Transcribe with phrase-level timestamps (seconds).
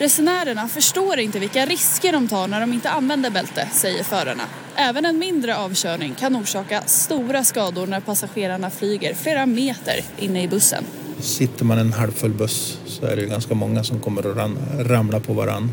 [0.00, 4.42] Resenärerna förstår inte vilka risker de tar när de inte använder bälte, säger förarna.
[4.74, 10.48] Även en mindre avkörning kan orsaka stora skador när passagerarna flyger flera meter inne i
[10.48, 10.84] bussen.
[11.18, 15.20] Sitter man en halvfull buss så är det ganska många som kommer att ram, ramla
[15.20, 15.72] på varann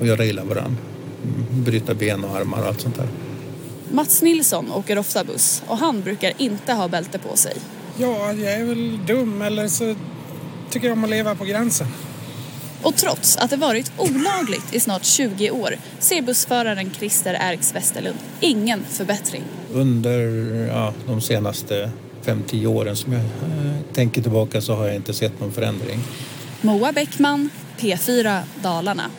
[0.00, 0.76] och göra illa varann.
[1.50, 3.08] Bryta ben och armar och allt sånt där.
[3.92, 7.56] Mats Nilsson åker ofta buss och han brukar inte ha bälte på sig.
[7.96, 9.94] Ja, jag är väl dum eller så
[10.70, 11.86] tycker jag om att leva på gränsen.
[12.82, 18.18] Och trots att det varit olagligt i snart 20 år ser bussföraren Christer Erks Westerlund
[18.40, 19.42] ingen förbättring.
[19.72, 20.20] Under
[20.66, 21.90] ja, de senaste
[22.24, 25.98] 5-10 åren som jag eh, tänker tillbaka så har jag inte sett någon förändring.
[26.60, 29.10] Moa Bäckman, P4 Dalarna.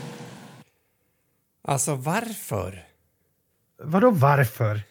[1.63, 2.85] Alltså varför?
[3.83, 4.81] Vadå varför?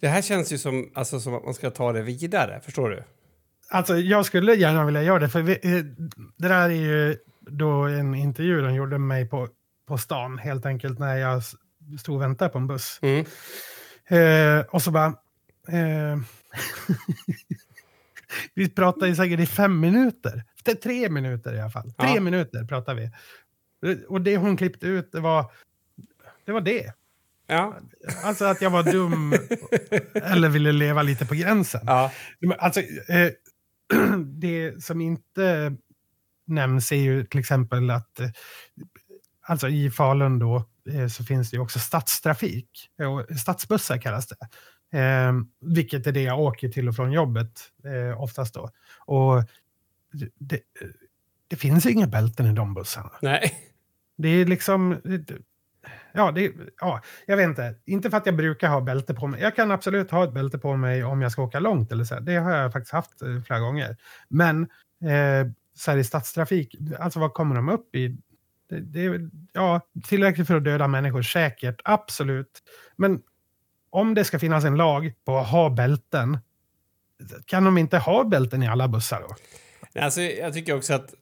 [0.00, 3.02] Det här känns ju som, alltså, som att man ska ta det vidare, förstår du?
[3.68, 5.84] Alltså jag skulle gärna vilja göra det, för vi, eh,
[6.36, 7.16] det där är ju
[7.50, 9.48] då en intervju de gjorde med mig på,
[9.88, 11.42] på stan, helt enkelt när jag
[12.00, 12.98] stod och väntade på en buss.
[13.02, 13.26] Mm.
[14.08, 15.06] Eh, och så bara...
[15.68, 16.18] Eh,
[18.54, 20.44] vi pratade säkert i fem minuter.
[20.64, 21.92] Det tre minuter i alla fall.
[21.92, 22.20] Tre Ja.
[22.20, 23.10] minuter pratar vi.
[24.08, 25.50] Och det hon klippte ut, det var
[26.44, 26.52] det.
[26.52, 26.92] Var det.
[27.46, 27.76] Ja.
[28.24, 29.32] Alltså att jag var dum
[30.14, 31.80] eller ville leva lite på gränsen.
[31.86, 32.12] ja.
[32.58, 33.30] Alltså, eh,
[34.24, 35.72] det som inte
[36.46, 38.30] nämns är ju till exempel att eh,
[39.46, 42.90] alltså i Falun då eh, så finns det ju också stadstrafik.
[42.98, 44.36] Och stadsbussar kallas det.
[44.98, 48.70] Eh, vilket är det jag åker till och från jobbet eh, oftast då.
[49.06, 49.44] Och
[50.38, 50.60] det,
[51.48, 53.10] det, finns ju inga bälten i de bussarna.
[53.22, 53.54] Nej.
[54.16, 55.00] Det är liksom...
[56.12, 57.74] Ja, det, ja, jag vet inte.
[57.84, 59.40] Inte för att jag brukar ha bälte på mig.
[59.40, 61.92] Jag kan absolut ha ett bälte på mig om jag ska åka långt.
[61.92, 62.20] Eller så.
[62.20, 63.96] Det har jag faktiskt haft eh, flera gånger.
[64.28, 64.62] Men
[65.02, 65.46] eh,
[65.76, 68.16] så här i stadstrafik, alltså vad kommer de upp i?
[68.68, 71.80] Det, det är ja, tillräckligt för att döda människor, säkert.
[71.84, 72.62] Absolut.
[72.96, 73.20] Men
[73.90, 76.38] om det ska finnas en lag på att ha bälten,
[77.46, 79.36] kan de inte ha bälten i alla bussar då?
[80.00, 81.14] Alltså, jag tycker också att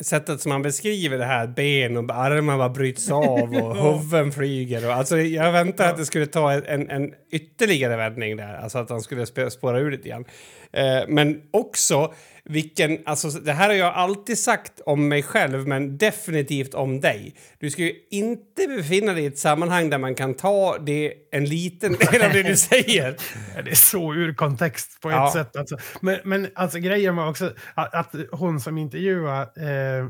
[0.00, 4.86] sättet som man beskriver det här, ben och armar bara bryts av och huvuden flyger.
[4.86, 8.90] Och, alltså, jag väntade att det skulle ta en, en ytterligare vändning där, alltså att
[8.90, 10.24] han skulle sp- spåra ur lite grann.
[10.72, 12.14] Eh, men också
[12.44, 17.34] vilken, alltså det här har jag alltid sagt om mig själv, men definitivt om dig.
[17.58, 21.44] Du ska ju inte befinna dig i ett sammanhang där man kan ta det en
[21.44, 23.16] liten del av det du säger.
[23.64, 25.32] Det är så ur kontext på ett Ja.
[25.32, 25.56] sätt.
[25.56, 25.76] Alltså.
[26.00, 30.04] Men, men alltså, grejen var också att, att hon som intervjuade eh,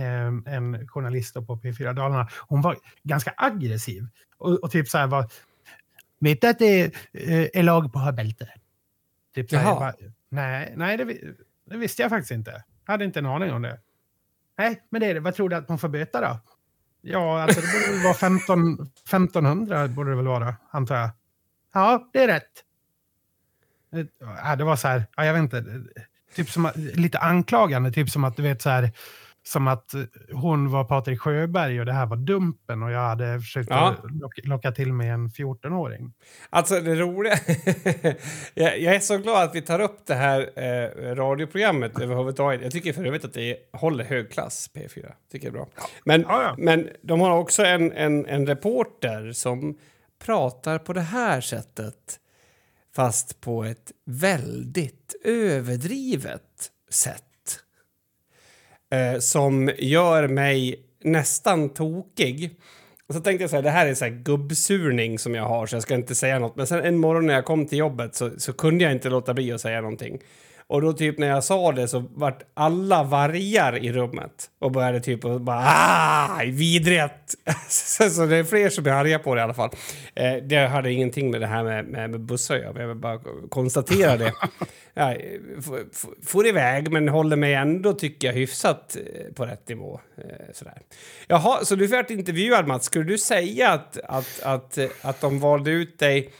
[0.00, 4.06] eh, en journalist på P4 Dalarna, hon var ganska aggressiv.
[4.38, 5.30] Och, och typ så här var...
[6.20, 8.48] Vet du att det är, eh, är lag på att ha bälte?
[9.34, 9.74] Typ Jaha.
[9.74, 9.94] bara,
[10.28, 11.04] nej, nej det,
[11.64, 12.64] det visste jag faktiskt inte.
[12.86, 13.80] Jag hade inte en aning om det.
[14.58, 15.20] Nej, men det är det.
[15.20, 16.40] Vad tror du att man får böta då?
[17.00, 18.72] Ja, alltså det borde väl vara 15,
[19.04, 21.10] 1500 borde det väl vara, antar jag.
[21.74, 22.64] Ja, det är rätt.
[24.44, 25.64] Ja, det var så här, ja, jag vet inte,
[26.34, 28.90] typ som lite anklagande, typ som att du vet så här,
[29.44, 30.00] som att eh,
[30.32, 33.96] hon var Patrik Sjöberg och det här var Dumpen och jag hade försökt Ja.
[34.20, 36.12] locka, locka till mig en 14-åring.
[36.50, 37.34] Alltså det roliga...
[38.54, 42.62] jag, jag är så glad att vi tar upp det här eh, radioprogrammet överhuvudtaget.
[42.62, 45.12] Jag tycker för övrigt att det håller hög klass, P4.
[45.32, 45.68] Tycker är bra.
[46.04, 46.54] Men, Ja, ja.
[46.58, 49.78] men de har också en, en, en reporter som
[50.24, 52.18] pratar på det här sättet
[52.96, 57.24] fast på ett väldigt överdrivet sätt.
[58.92, 62.50] Eh, som gör mig nästan tokig.
[63.08, 65.66] Och så tänkte jag så här, det här är så här gubbsurning som jag har
[65.66, 66.56] så jag ska inte säga något.
[66.56, 69.34] Men sen en morgon när jag kom till jobbet så, så kunde jag inte låta
[69.34, 70.18] bli att säga någonting.
[70.72, 75.00] Och då typ när jag sa det så vart alla vargar i rummet och började
[75.00, 77.34] typ och bara ah, vidrigt.
[77.68, 79.70] så, så det är fler som är arga på det i alla fall.
[80.14, 82.96] Eh, det hade ingenting med det här med, med, med bussar att göra, jag vill
[82.96, 84.32] bara konstatera det.
[84.94, 85.14] ja,
[85.58, 90.00] f- f- får iväg men håller mig ändå tycker jag hyfsat eh, på rätt nivå.
[90.18, 90.78] Eh, sådär.
[91.26, 95.40] Jaha, så du varit intervjuad Mats, skulle du säga att, att, att, eh, att de
[95.40, 96.32] valde ut dig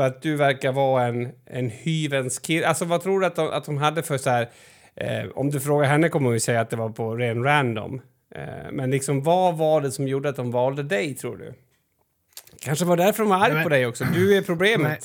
[0.00, 2.68] för att du verkar vara en, en hyvens kille?
[2.68, 4.50] Alltså vad tror du att de, att de hade för så här...
[4.94, 8.00] Eh, om du frågar henne kommer hon säga att det var på ren random.
[8.34, 11.54] Eh, men liksom vad var det som gjorde att de valde dig tror du?
[12.60, 14.04] Kanske var därför de var arg på dig också.
[14.14, 14.88] Du är problemet.
[14.88, 14.98] Nej.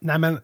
[0.00, 0.40] Nej, men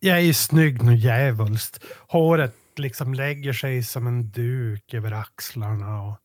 [0.00, 1.84] jag är ju snygg nu djävulskt.
[2.08, 6.02] Håret liksom lägger sig som en duk över axlarna.
[6.02, 6.16] Och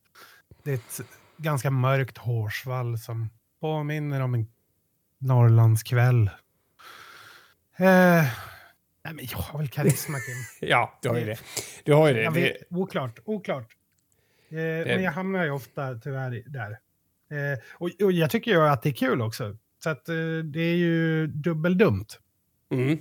[0.64, 1.00] det är ett
[1.36, 3.30] ganska mörkt hårsvall som
[3.60, 4.46] påminner om en
[5.22, 6.30] Norrlandskväll.
[7.82, 8.24] Eh,
[9.04, 10.68] nej, men jag har väl karisma, Kim.
[10.68, 11.38] Ja, du har ju det.
[11.84, 12.22] Du har ju det.
[12.22, 13.68] Jag det vet, oklart, oklart.
[14.48, 16.70] men jag hamnar ju ofta tyvärr där.
[17.30, 19.56] Eh, och, och jag tycker ju att det är kul också.
[19.82, 20.14] Så att eh,
[20.44, 22.18] det är ju dubbeldumt.
[22.72, 22.98] Mm.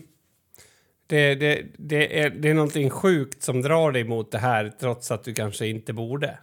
[1.08, 5.12] Det, det, det, är, det är någonting sjukt som drar dig mot det här trots
[5.12, 6.40] att du kanske inte borde.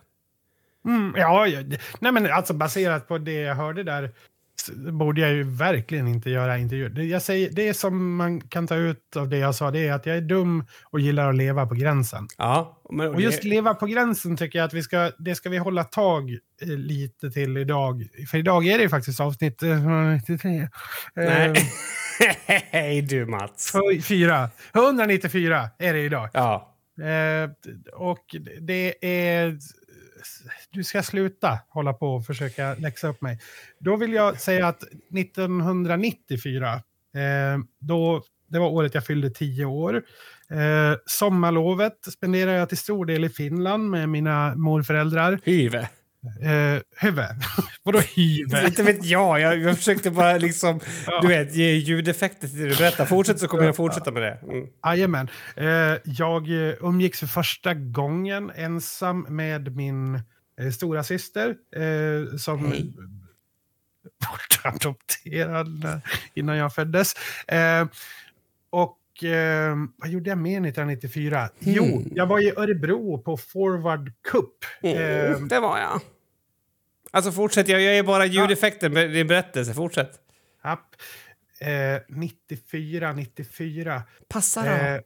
[0.84, 4.10] Mm, ja, det- nej men alltså baserat på det jag hörde där
[4.76, 6.88] borde jag ju verkligen inte göra intervjuer.
[6.88, 9.92] Det, jag säger, det som man kan ta ut av det jag sa, det är
[9.92, 12.26] att jag är dum och gillar att leva på gränsen.
[12.38, 15.48] Ja, men, Och just det, leva på gränsen tycker jag att vi ska, det ska
[15.48, 16.30] vi hålla tag
[16.62, 18.06] eh, lite till idag.
[18.30, 20.58] För idag är det ju faktiskt avsnitt eh, 193.
[20.60, 20.68] Eh,
[21.14, 21.54] Nej.
[22.70, 23.72] Hej du Mats.
[24.08, 24.50] Fyra.
[24.74, 26.28] 194 är det idag.
[26.32, 26.74] Ja.
[27.00, 27.50] Eh,
[27.94, 29.58] och det är...
[30.70, 33.38] Du ska sluta hålla på och försöka läxa upp mig.
[33.78, 34.82] Då vill jag säga att
[35.18, 36.80] 1994, eh,
[37.80, 40.02] då, det var året jag fyllde tio år.
[40.50, 45.40] Eh, sommarlovet spenderade jag till stor del i Finland med mina morföräldrar.
[45.44, 45.88] Hyve.
[46.42, 47.24] Eh, huvud.
[47.82, 48.66] Vadå hyve?
[48.66, 49.40] Inte vet jag.
[49.40, 49.58] jag.
[49.58, 50.80] Jag försökte bara liksom,
[51.22, 53.06] du vet, ge ljudeffekter till det du berättar.
[53.06, 54.38] Fortsätt så kommer jag fortsätta med det.
[54.42, 55.28] Mm.
[55.56, 60.14] Eh, jag eh, umgicks för första gången ensam med min
[60.60, 62.92] eh, stora syster eh, som Hej.
[64.30, 66.02] bortadopterad
[66.34, 67.14] innan jag föddes.
[67.48, 67.86] Eh,
[68.70, 71.50] och eh, vad gjorde jag mer 1994?
[71.58, 72.12] Jo, Hmm.
[72.14, 74.64] jag var i Örebro på Forward Cup.
[74.82, 76.00] Eh, Mm, det var jag.
[77.10, 79.74] Alltså fortsätt, jag är bara ljudeffekter med din berättelse.
[79.74, 80.10] Fortsätt.
[80.62, 80.94] app.
[81.60, 84.02] Eh, 94, 94.
[84.28, 84.68] Passa då.
[84.70, 85.00] Eh,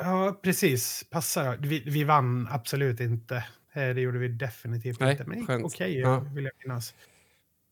[0.00, 1.04] ja, precis.
[1.10, 1.56] Passar.
[1.60, 3.36] Vi, vi vann absolut inte.
[3.72, 5.24] Eh, det gjorde vi definitivt Nej, inte.
[5.24, 6.18] Men okej, Ja.
[6.34, 6.94] vill jag minnas.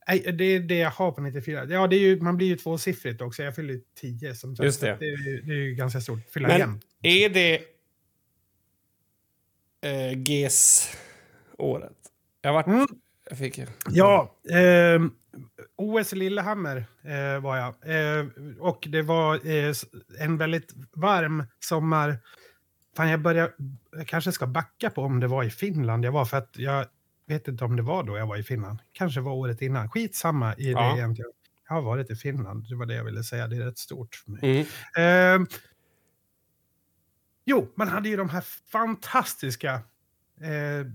[0.09, 1.65] Nej, det är det jag har på 94.
[1.65, 3.43] Ja, det är ju, man blir ju tvåsiffrigt också.
[3.43, 4.65] Jag fyller ju 10 som sagt.
[4.65, 4.97] Just det.
[5.01, 6.21] Det, är, det är ju ganska stort.
[6.35, 6.81] Fylla Men igen.
[7.03, 7.63] är det
[9.81, 11.97] eh, GES-året?
[12.43, 12.67] Jag vart...
[12.67, 12.87] Mm.
[13.29, 13.61] Jag fick...
[13.91, 15.01] Ja, eh,
[15.77, 17.75] OS i Lillehammer eh, var jag.
[17.83, 18.27] Eh,
[18.59, 19.75] och det var eh,
[20.19, 22.19] en väldigt varm sommar.
[22.97, 23.53] Fan, jag börjar,
[23.97, 26.87] jag kanske ska backa på om det var i Finland jag var, för att jag
[27.27, 28.79] vet inte om det var då jag var i Finland.
[28.93, 29.91] Kanske var året innan.
[29.91, 30.97] Skitsamma i det Ja.
[30.97, 31.31] egentligen.
[31.69, 33.47] Jag har varit i Finland, det var det jag ville säga.
[33.49, 34.67] Det är rätt stort för mig.
[34.97, 35.43] Mm.
[35.43, 35.49] Eh,
[37.45, 39.75] jo, man hade ju de här fantastiska
[40.41, 40.87] eh,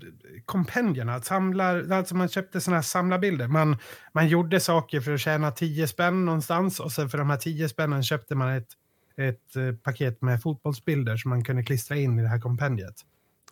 [0.46, 1.22] kompendierna.
[1.22, 3.48] Samlar, alltså man köpte såna här samlarbilder.
[3.48, 3.78] Man,
[4.14, 7.70] man gjorde saker för att tjäna 10 spänn någonstans och sen för de här 10
[7.70, 8.70] spännen köpte man ett,
[9.18, 12.96] ett eh, paket med fotbollsbilder som man kunde klistra in i det här kompendiet.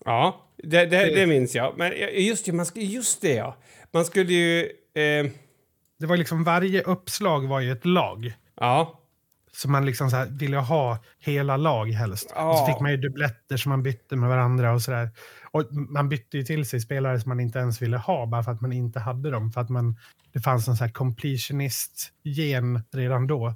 [0.06, 1.78] Ja, det, det, det minns jag.
[1.78, 3.58] Men just, det, man, just det, ja.
[3.94, 4.60] Man skulle ju...
[4.94, 5.26] Eh,
[6.00, 8.34] Det var liksom varje uppslag var ju ett lag.
[8.60, 9.02] ja.
[9.58, 12.26] Så man liksom så ville ha hela lag helst.
[12.26, 12.66] Och så Ja.
[12.68, 15.10] fick man ju dubbletter som man bytte med varandra och sådär.
[15.52, 18.52] Och man bytte ju till sig spelare som man inte ens ville ha bara för
[18.52, 19.52] att man inte hade dem.
[19.52, 19.96] För att man,
[20.34, 23.54] det fanns en sån här completionist-gen redan då.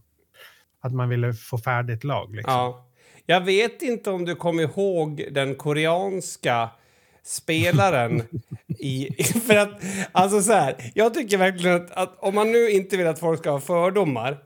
[0.81, 2.35] Att man ville få färdigt lag.
[2.35, 2.53] Liksom.
[2.53, 2.88] Ja.
[3.29, 6.69] Jag vet inte om du kommer ihåg den koreanska
[7.23, 8.23] spelaren
[8.79, 9.23] i...
[9.23, 9.69] För att,
[10.11, 13.39] alltså så här, jag tycker verkligen att, att om man nu inte vill att folk
[13.39, 14.37] ska ha fördomar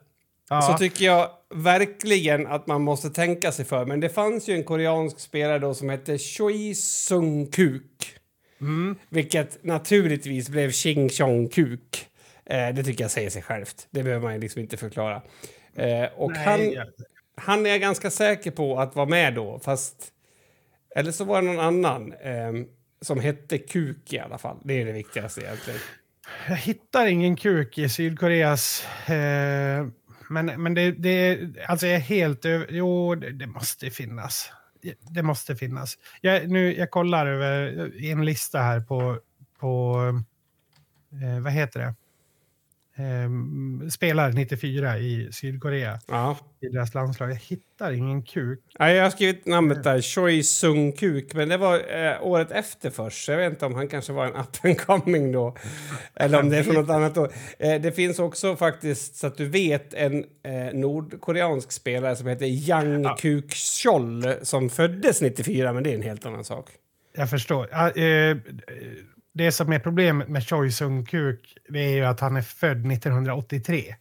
[0.50, 0.62] Ja.
[0.62, 3.86] så tycker jag verkligen att man måste tänka sig för.
[3.86, 8.16] Men det fanns ju en koreansk spelare då som hette Choi Sung Kuk.
[8.62, 8.96] Mm.
[9.10, 12.08] Vilket naturligtvis blev Ching Chong Kuk.
[12.46, 13.88] Eh, det tycker jag säger sig självt.
[13.92, 15.22] Det behöver man liksom inte förklara.
[15.76, 16.88] Eh, och Nej, han
[17.36, 20.10] han är jag ganska säker på att vara med då, fast...
[20.96, 22.54] Eller så var det någon annan eh,
[23.02, 24.58] som hette Kuk i alla fall.
[24.64, 25.80] Det är det viktigaste egentligen.
[26.48, 28.88] Jag hittar ingen kuk i Sydkoreas...
[29.10, 29.88] Eh,
[30.30, 32.68] men men det, det, alltså jag är helt över...
[32.70, 34.52] Jo, det, det måste finnas.
[35.00, 35.98] Det måste finnas.
[36.22, 39.20] Jag, nu, jag kollar över eh, en lista här på...
[39.60, 40.00] på
[41.24, 41.96] eh, vad heter det?
[42.98, 46.38] Eh, spelar 94 i Sydkorea Ja.
[46.62, 47.30] i deras landslag.
[47.32, 48.60] Jag hittar ingen kuk.
[48.80, 52.90] Nej, jag har skrivit namnet där, Choi Sung Kuk, men det var eh, året efter
[52.90, 53.28] först.
[53.28, 55.56] Jag vet inte om han kanske var en up and coming då.
[56.16, 57.32] Eller om det är från något annat år.
[57.60, 62.46] Eh, det finns också faktiskt, så att du vet, en eh, nordkoreansk spelare som heter
[62.46, 63.16] Yang Ja.
[63.20, 66.70] Kuk Chol som föddes 94, men det är en helt annan sak.
[67.16, 67.68] Jag förstår.
[67.72, 68.38] Ja, eh,
[69.34, 73.96] det som är problemet med Choi Sung-kuk det är ju att han är född 1983.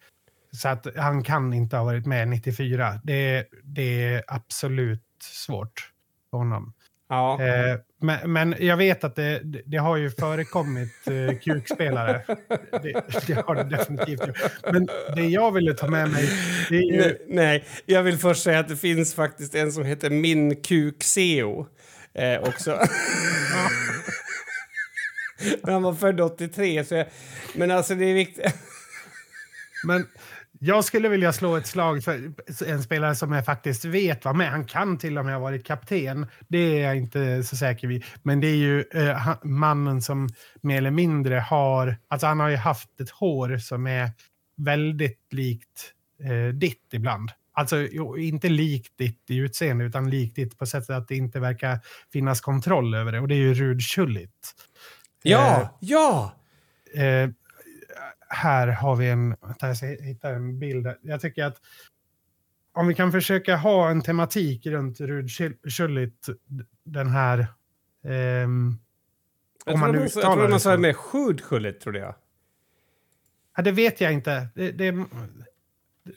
[0.52, 3.00] Så att han kan inte ha varit med 94.
[3.04, 5.90] Det, det är absolut svårt
[6.30, 6.72] för honom.
[7.08, 7.42] Ja.
[7.42, 12.22] Eh, men, men jag vet att det, det, har ju förekommit eh, kukspelare.
[12.82, 14.38] Det, det har det definitivt gjort.
[14.72, 16.28] Men det jag ville ta med mig,
[16.68, 16.98] det är ju...
[16.98, 21.02] Nej, nej, jag vill först säga att det finns faktiskt en som heter Min Kuk
[21.02, 21.66] Seo.
[22.14, 22.78] Eh, också.
[25.62, 27.06] Men han var född 83, så jag,
[27.54, 28.54] men alltså det är viktigt.
[29.84, 30.06] Men
[30.64, 32.32] jag skulle vilja slå ett slag för
[32.66, 34.50] en spelare som jag faktiskt vet var med.
[34.50, 36.26] Han kan till och med ha varit kapten.
[36.48, 38.04] Det är jag inte så säker vid.
[38.22, 40.28] Men det är ju eh, mannen som
[40.60, 41.96] mer eller mindre har...
[42.08, 44.10] Alltså han har ju haft ett hår som är
[44.56, 45.92] väldigt likt
[46.24, 47.30] eh, ditt ibland.
[47.54, 47.86] Alltså
[48.18, 51.78] inte likt ditt i utseende utan likt ditt på sättet att det inte verkar
[52.12, 53.20] finnas kontroll över det.
[53.20, 54.54] Och det är ju Rud Schullit.
[55.22, 56.32] Ja, ja!
[56.94, 57.30] Eh,
[58.28, 59.36] här har vi en...
[59.40, 60.88] Vänta, jag ska hitta en bild.
[61.02, 61.56] Jag tycker att
[62.72, 66.26] om vi kan försöka ha en tematik runt Rud Schul- Schullit,
[66.84, 67.46] den här...
[68.04, 68.78] ehm,
[69.64, 72.14] Jag om man tror sa- jag uttalar tror det de sa med skjudskjullet, trodde jag.
[73.56, 74.48] Ja, det vet jag inte.
[74.54, 75.04] Det, det,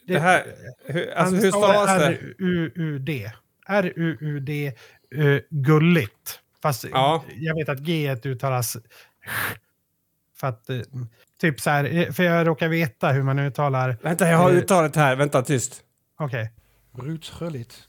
[0.08, 0.44] Det här,
[0.86, 2.06] hur, alltså hur stavas det?
[2.06, 3.32] R-U-U-D.
[3.68, 4.74] R-U-U-D.
[5.16, 6.40] Uh, gulligt.
[6.66, 7.24] Fast Ja.
[7.36, 8.78] jag vet att G uttalas...
[10.36, 10.70] För att...
[10.70, 10.80] eh,
[11.42, 13.98] typ så här, eh, för jag råkar veta hur man uttalar...
[14.02, 14.58] Vänta, jag har Eh.
[14.58, 15.16] uttalet här.
[15.16, 15.84] Vänta, tyst.
[16.20, 16.52] Okej.
[16.92, 17.88] Ruud Schullit.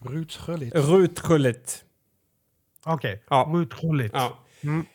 [0.00, 0.74] Ruud Schullit.
[0.74, 1.84] Rutskjullet.
[2.84, 3.46] Okej, Ja.
[3.46, 4.12] otroligt.
[4.14, 4.38] Ja.
[4.62, 4.86] Mm.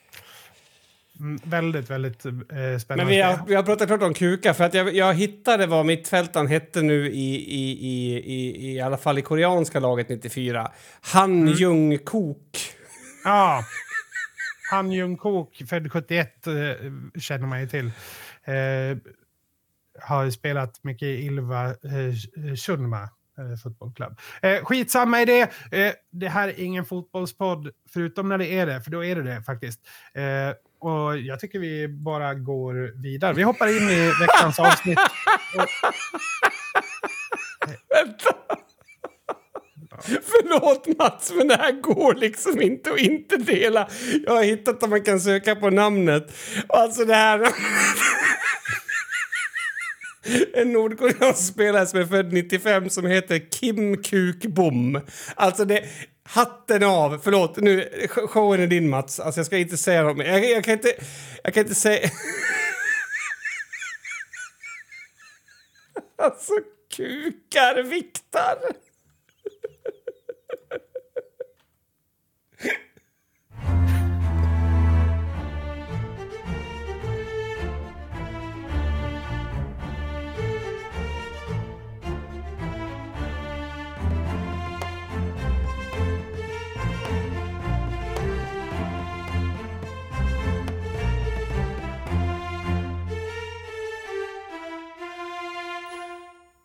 [1.24, 2.96] Mm, väldigt, väldigt eh, spännande.
[2.96, 5.86] Men vi har, vi har pratat klart om kukar, för att jag, jag hittade vad
[5.86, 10.72] mittfältaren hette nu i, i, i, i, i alla fall i koreanska laget 94.
[11.02, 11.54] Han Mm.
[11.54, 12.58] Jung Kok.
[13.24, 13.64] Ja.
[14.72, 16.54] Han Jung-Kook, född 71, eh,
[17.20, 17.86] känner man ju till.
[18.44, 18.98] Eh,
[20.02, 23.02] har spelat mycket i Ilva eh, Shunma
[23.38, 24.20] eh, fotbollsklubb.
[24.42, 25.42] Eh, skitsamma i det.
[25.72, 29.24] Eh, det här är ingen fotbollspodd, förutom när det är det, för då är det
[29.24, 29.80] det faktiskt.
[30.14, 33.34] Eh, och jag tycker vi bara går vidare.
[33.34, 35.00] Vi hoppar in i veckans avsnitt.
[37.90, 38.36] Vänta!
[40.06, 43.90] Förlåt Mats, men det här går liksom inte att inte dela.
[44.26, 46.38] Jag har hittat att man kan söka på namnet.
[46.68, 47.48] Alltså det här...
[50.54, 55.00] En nordkoreansk spelare som är född 95 som heter Kim Kuk Bom.
[55.36, 55.84] Alltså det...
[56.24, 57.20] Hatten av!
[57.24, 59.20] Förlåt, nu, showen är din Mats.
[59.20, 60.26] Alltså jag ska inte säga något mer.
[60.26, 60.94] Jag, jag kan inte...
[61.44, 62.10] Jag kan inte säga...
[66.16, 66.54] Alltså,
[66.96, 68.58] kukar viktar!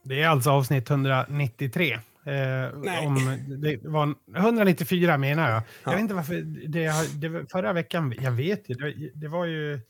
[0.08, 1.92] Det är alltså avsnitt 193.
[1.92, 5.62] Eh, om, det var 194 menar jag.
[5.84, 6.34] Jag vet inte varför.
[6.68, 6.92] Det,
[7.28, 9.80] det, förra veckan, jag vet ju, det, det var ju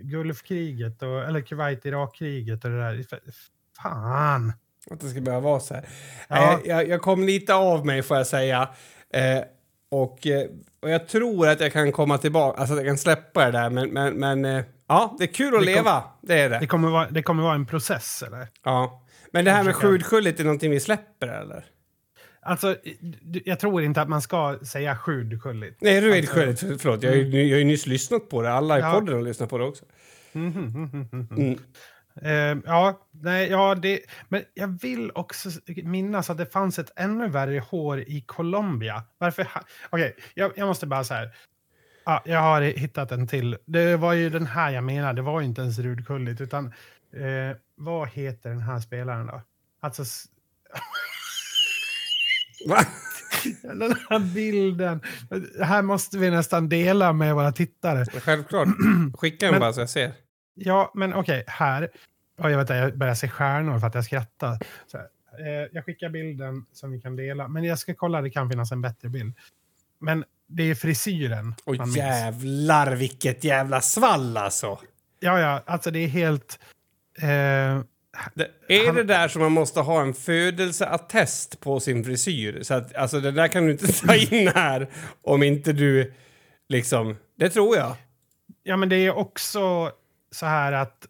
[0.00, 3.04] Gulfkriget, och, eller Kuwait-Irak-kriget och det där.
[3.82, 4.52] Fan!
[4.90, 5.88] Att det ska behöva vara så här.
[6.28, 6.52] Ja.
[6.52, 8.68] Eh, jag, jag kom lite av mig får jag säga.
[9.14, 9.44] Eh,
[9.90, 10.46] och, eh,
[10.82, 13.70] och jag tror att jag kan komma tillbaka, alltså att jag kan släppa det där.
[13.70, 16.04] Men, men, men eh, ja, det är kul att Det kom- leva.
[16.20, 16.58] Det är det.
[16.58, 18.48] Det kommer, vara, det kommer vara en process, eller?
[18.64, 19.03] Ja.
[19.34, 21.64] Men det här med skjudskjullet är någonting vi släpper eller?
[22.42, 22.76] Alltså,
[23.44, 25.76] jag tror inte att man ska säga skjudskyldigt.
[25.80, 26.78] Nej, är Alltså-.
[26.78, 28.52] Förlåt, jag har, ju, jag har ju nyss lyssnat på det.
[28.52, 28.92] Alla i Ja.
[28.92, 29.84] podden har lyssnat på det också.
[30.34, 31.58] Mm.
[32.22, 35.48] Eh, ja, nej, ja, det, men jag vill också
[35.82, 39.02] minnas att det fanns ett ännu värre hår i Colombia.
[39.18, 39.46] Varför?
[39.90, 41.30] Okej, jag, jag måste bara så här.
[42.04, 43.56] Ja, jag har hittat en till.
[43.66, 45.12] Det var ju den här jag menade.
[45.14, 46.72] Det var ju inte ens Rudkulligt, utan
[47.16, 49.42] eh, vad heter den här spelaren då?
[49.80, 50.04] Alltså,
[52.68, 52.78] Va?
[53.62, 55.00] den här bilden.
[55.58, 58.20] Det här måste vi nästan dela med våra tittare.
[58.20, 58.68] Självklart.
[59.18, 60.12] Skicka den bara så jag ser.
[60.54, 61.90] Ja, men okej, här.
[62.38, 64.52] Oh, jag, vet, inte, jag börjar se stjärnor för att jag skrattar.
[65.38, 67.48] Eh, jag skickar bilden som vi kan dela.
[67.48, 69.34] Men jag ska kolla, det kan finnas en bättre bild.
[69.98, 71.96] Men det är frisyren minns.
[71.96, 74.78] jävlar vilket jävla svall alltså.
[75.20, 76.58] Ja, ja, alltså det är helt...
[77.18, 77.80] Eh,
[78.34, 82.62] Det, är Han- det där som man måste ha en födelseattest på sin frisyr?
[82.62, 84.86] Så att, alltså det där kan du inte ta in här
[85.22, 86.12] om inte du
[86.68, 87.16] liksom...
[87.36, 87.96] Det tror jag.
[88.62, 89.92] ja, men det är också
[90.30, 91.06] så här att...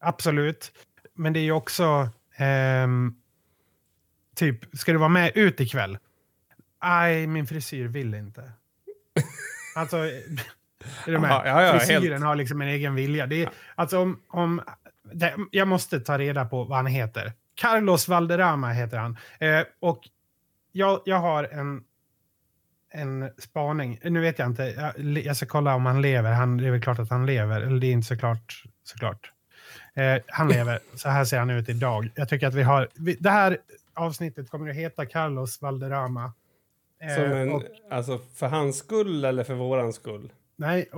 [0.00, 0.72] Absolut.
[1.14, 2.08] Men det är ju också...
[2.36, 3.14] ehm,
[4.36, 5.98] typ, ska du vara med ut ikväll?
[6.82, 8.52] Nej, min frisyr vill inte.
[9.76, 9.96] Alltså...
[11.06, 11.30] Är du med?
[11.30, 12.24] Ja, ja, ja, Frisyren helt.
[12.24, 13.26] har liksom en egen vilja.
[13.26, 14.20] Det är, alltså om...
[14.28, 14.60] om
[15.14, 17.32] det, jag måste ta reda på vad han heter.
[17.54, 19.16] Carlos Valderrama heter han.
[19.38, 20.08] Eh, och
[20.72, 21.84] jag, jag har en,
[22.90, 24.00] en spaning.
[24.02, 24.62] Nu vet jag inte.
[24.62, 26.32] Jag, jag ska kolla om han lever.
[26.32, 27.60] Han, det är väl klart att han lever.
[27.60, 28.64] Eller det är inte såklart.
[28.84, 29.32] såklart.
[29.94, 30.78] Eh, han lever.
[30.94, 32.10] Så här ser han ut idag.
[32.14, 32.88] Jag tycker att vi har...
[32.94, 33.58] Vi, det här
[33.94, 36.32] avsnittet kommer att heta Carlos Valderrama.
[37.02, 40.32] Eh, en, och, alltså för hans skull eller för våran skull?
[40.62, 40.90] Nej,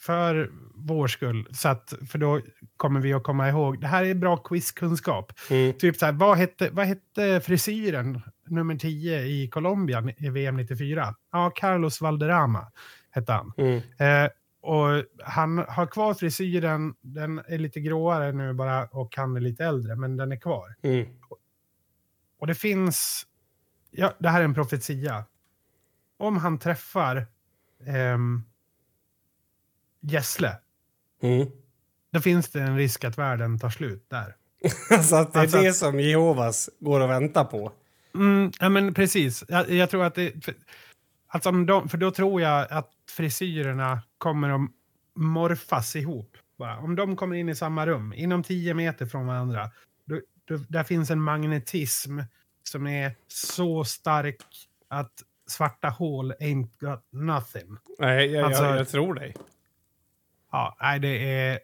[0.00, 1.48] för vår skull.
[1.52, 2.40] Så att, för då
[2.76, 3.80] kommer vi att komma ihåg.
[3.80, 5.32] Det här är bra quizkunskap.
[5.50, 5.72] Mm.
[5.72, 11.14] Typ så här, vad hette, vad hette frisyren nummer 10 i Colombia i VM 94?
[11.32, 12.72] Ja, Carlos Valderrama
[13.10, 13.52] hette han.
[13.56, 13.80] Mm.
[13.98, 14.30] Eh,
[14.62, 19.64] och han har kvar frisyren, den är lite gråare nu bara och han är lite
[19.64, 20.74] äldre, men den är kvar.
[20.82, 21.06] Mm.
[22.38, 23.26] Och det finns,
[23.90, 25.24] ja, det här är en profetia.
[26.18, 27.26] Om han träffar
[27.86, 28.42] ehm,
[30.00, 30.56] Gessle,
[31.22, 31.46] Mm.
[32.12, 34.36] då finns det en risk att världen tar slut där.
[34.90, 37.72] Alltså att det är Alltså- det som Jehovas går och väntar på.
[38.14, 39.44] Mm, ja, men precis.
[39.48, 40.44] Jag, jag tror att det...
[40.44, 40.54] För,
[41.28, 44.70] alltså, de, för då tror jag att frisyrerna kommer att
[45.16, 46.36] morfas ihop.
[46.58, 46.78] Bara.
[46.78, 49.70] Om de kommer in i samma rum, inom 10 meter från varandra,
[50.04, 52.18] då, då, där finns en magnetism
[52.62, 54.40] som är så stark
[54.88, 55.12] att
[55.48, 57.76] svarta hål ain't got nothing.
[57.98, 59.34] Nej, jag, Alltså- jag, jag tror dig.
[60.52, 61.58] Ja, nej, det är...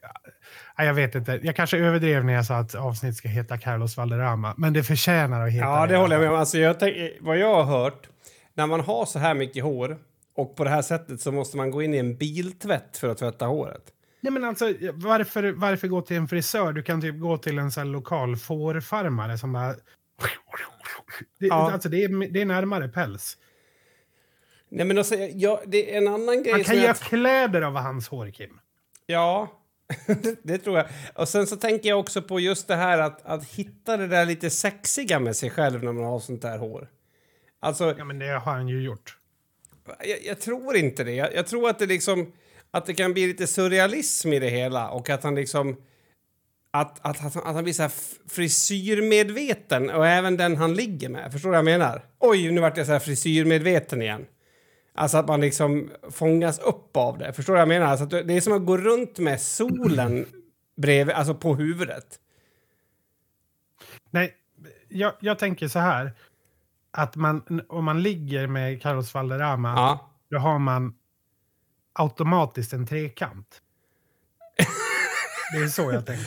[0.79, 1.41] Nej, jag vet inte.
[1.43, 5.47] Jag kanske överdrev när jag sa att avsnitt ska heta Carlos Valderrama, men det förtjänar
[5.47, 6.39] att heta Ja, det alla håller jag med om.
[6.39, 8.09] Alltså, jag tänk, vad jag har hört,
[8.55, 9.99] när man har så här mycket hår
[10.37, 13.19] och på det här sättet så måste man gå in i en biltvätt för att
[13.19, 13.83] tvätta håret.
[14.21, 16.73] Nej, men alltså, varför, varför gå till en frisör?
[16.73, 19.75] Du kan typ gå till en här lokal fårfarmare som bara...
[21.39, 21.73] Det, Ja.
[21.73, 23.37] alltså, det, är, det är närmare päls.
[24.69, 26.97] Nej, men alltså, jag, det är en annan grej Man kan göra jag...
[26.97, 28.61] kläder av hans hår, Kim.
[29.07, 29.49] Ja,
[30.07, 30.87] det, det tror jag.
[31.15, 34.27] Och sen så tänker jag också på just det här att, att hitta det där
[34.27, 36.89] lite sexiga med sig själv när man har sånt där hår.
[37.61, 39.17] Alltså, Ja, men det har han ju gjort.
[40.05, 41.13] jag, jag tror inte det.
[41.15, 42.33] Jag, jag tror att det liksom
[42.71, 45.77] att det kan bli lite surrealism i det hela och att han liksom
[46.71, 47.93] att, att, att, han- att han blir så här
[48.29, 51.33] frisyrmedveten och även den han ligger med.
[51.33, 52.05] Förstår du vad jag menar?
[52.19, 54.27] Oj, nu vart jag så här frisyrmedveten igen.
[54.97, 57.33] Alltså att man liksom fångas upp av det.
[57.33, 57.87] Förstår du vad jag menar?
[57.87, 60.27] Alltså det är som att gå runt med solen
[60.77, 62.21] bredvid, alltså på huvudet.
[64.11, 64.35] Nej,
[64.89, 66.13] jag, jag tänker så här.
[66.91, 70.11] Att man, om man ligger med Carlos Valderrama, Ja.
[70.31, 70.95] då har man
[71.93, 73.63] automatiskt en trekant.
[75.53, 76.27] Det är så jag tänker.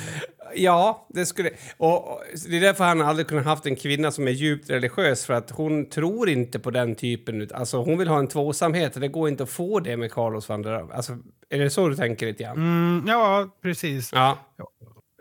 [0.55, 1.49] Ja, det skulle...
[1.77, 5.25] Och, och, det är därför han aldrig kunnat haft en kvinna som är djupt religiös,
[5.25, 7.49] för att hon tror inte på den typen.
[7.53, 10.49] Alltså hon vill ha en tvåsamhet och det går inte att få det med Carlos
[10.49, 10.93] van der.
[10.93, 11.17] Alltså,
[11.49, 12.57] är det så du tänker lite grann?
[12.57, 14.11] Mm, ja, precis.
[14.13, 14.37] Ja.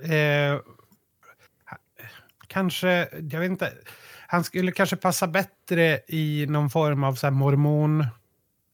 [0.03, 0.61] Eh,
[2.47, 3.73] kanske, jag vet inte.
[4.27, 8.07] Han skulle kanske passa bättre i någon form av så här mormon...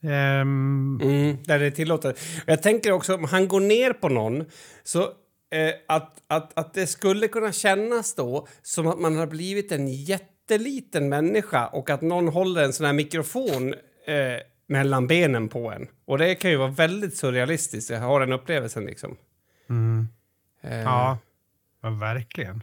[0.05, 2.21] ehm, Mm, där det är tillåtet.
[2.47, 4.45] Jag tänker också om han går ner på någon
[4.83, 9.73] så eh, att, att, att det skulle kunna kännas då som att man har blivit
[9.73, 13.75] en jätteliten människa och att någon håller en sån här mikrofon
[14.07, 15.87] eh, mellan benen på en.
[16.05, 17.91] Och det kan ju vara väldigt surrealistiskt.
[17.91, 19.17] Jag har den upplevelsen liksom.
[19.71, 20.09] mm,
[20.63, 21.19] Eh, ja,
[21.83, 22.63] ja, verkligen.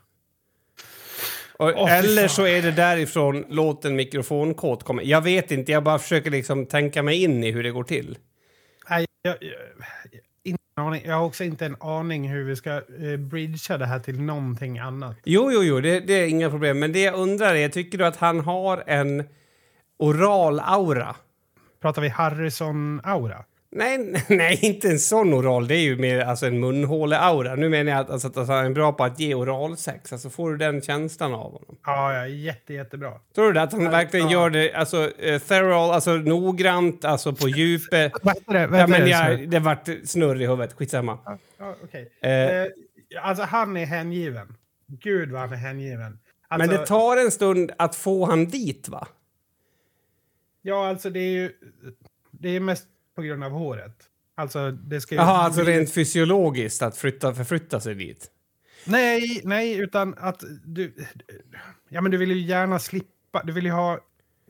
[1.61, 5.03] Fy eller så är det därifrån låten mikrofonkåt kommer.
[5.03, 8.17] Jag vet inte, jag bara försöker liksom tänka mig in i hur det går till.
[8.89, 9.53] Nej, jag, jag,
[10.43, 11.01] inte en aning.
[11.05, 14.79] jag har också inte en aning hur vi ska eh, bridgea det här till någonting
[14.79, 15.17] annat.
[15.23, 16.79] Jo, jo, jo, det, det är inga problem.
[16.79, 19.23] Men det jag undrar är, tycker du att han har en
[19.97, 21.15] oral aura?
[21.81, 23.43] Pratar vi Harrison-aura?
[23.71, 25.67] Nej, nej, inte en sån oral.
[25.67, 27.55] Det är ju mer alltså, en munhåle-aura.
[27.55, 30.13] Nu menar jag att, alltså, att han är bra på att ge oralsex.
[30.13, 31.77] Alltså får du den känslan av honom?
[31.85, 33.19] Ja, ja jätte, jättebra.
[33.35, 33.61] Tror du det?
[33.61, 34.31] Att han verkligen ja.
[34.31, 38.11] gör det alltså, uh, thorough, alltså noggrant, alltså på djupet?
[38.21, 38.67] Vad heter det?
[38.67, 40.73] Vad Ja, men jag, det vart snurr i huvudet.
[40.73, 41.17] Skitsamma.
[41.25, 42.11] Ja, ja, okej.
[42.21, 42.31] Eh.
[42.31, 42.67] Eh,
[43.21, 44.55] alltså, han är hängiven.
[44.87, 46.19] Gud vad han är hängiven.
[46.47, 49.07] Alltså, Men det tar en stund att få han dit, va?
[50.61, 51.51] Ja, alltså det är ju...
[52.31, 53.95] Det är mest på grund av håret.
[54.35, 55.21] Alltså, det ska ju...
[55.21, 58.31] Jaha, alltså rent fysiologiskt att flytta, förflytta sig dit.
[58.85, 60.95] Nej, nej, utan att du...
[61.89, 63.43] Ja, men du vill ju gärna slippa...
[63.43, 63.99] Du vill ju ha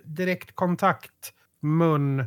[0.03, 2.25] direkt kontakt, mun, eh,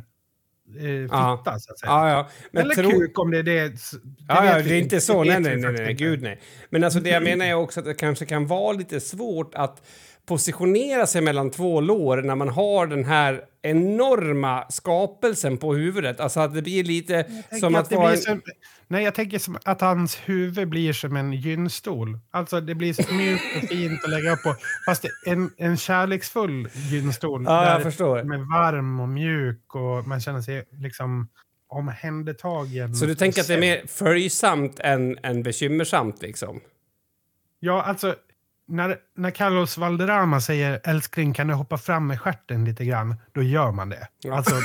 [1.03, 1.43] fitta, Ja.
[1.45, 1.91] så att säga.
[1.91, 2.29] Ja, ja.
[2.51, 3.67] Men Eller tro- kuk om det är det.
[3.67, 3.77] Det
[4.27, 5.23] Ja, ja, det är inte så.
[5.23, 6.39] Nej, nej, nej, nej, gud nej.
[6.69, 9.87] Men alltså det jag menar är också att det kanske kan vara lite svårt att
[10.25, 16.19] positionera sig mellan två lår när man har den här enorma skapelsen på huvudet.
[16.19, 17.25] Alltså att det blir lite
[17.59, 18.17] som att det vara...
[18.17, 18.41] som,
[18.87, 22.19] nej, jag tänker som att hans huvud blir som en gynstol.
[22.31, 24.55] Alltså det blir så mjukt och fint att lägga upp på.
[24.85, 27.43] Fast en, en kärleksfull gynstol.
[27.43, 28.19] Ja, jag förstår.
[28.19, 31.27] Är varm och mjuk och man känner sig liksom
[31.67, 32.95] omhändertagen.
[32.95, 36.61] Så du tänker att det är mer följsamt än, än bekymmersamt liksom?
[37.59, 38.15] Ja, alltså
[38.67, 43.43] när, när Carlos Valderrama säger älskling kan du hoppa fram med stjärten lite grann, då
[43.43, 44.07] gör man det.
[44.23, 44.37] Ja.
[44.37, 44.55] Alltså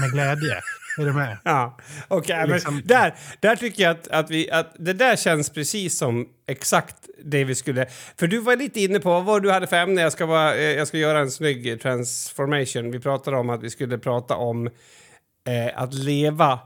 [0.00, 0.60] med glädje.
[0.98, 1.38] Är du med?
[1.44, 2.48] Ja, okej.
[2.48, 6.28] Liksom- men där, där tycker jag att, att, vi, att det där känns precis som
[6.46, 7.86] exakt det vi skulle...
[8.16, 10.02] För du var lite inne på vad var du hade för ämne.
[10.02, 12.90] Jag ska, bara, eh, jag ska göra en snygg transformation.
[12.90, 16.58] Vi pratade om att vi skulle prata om eh, att leva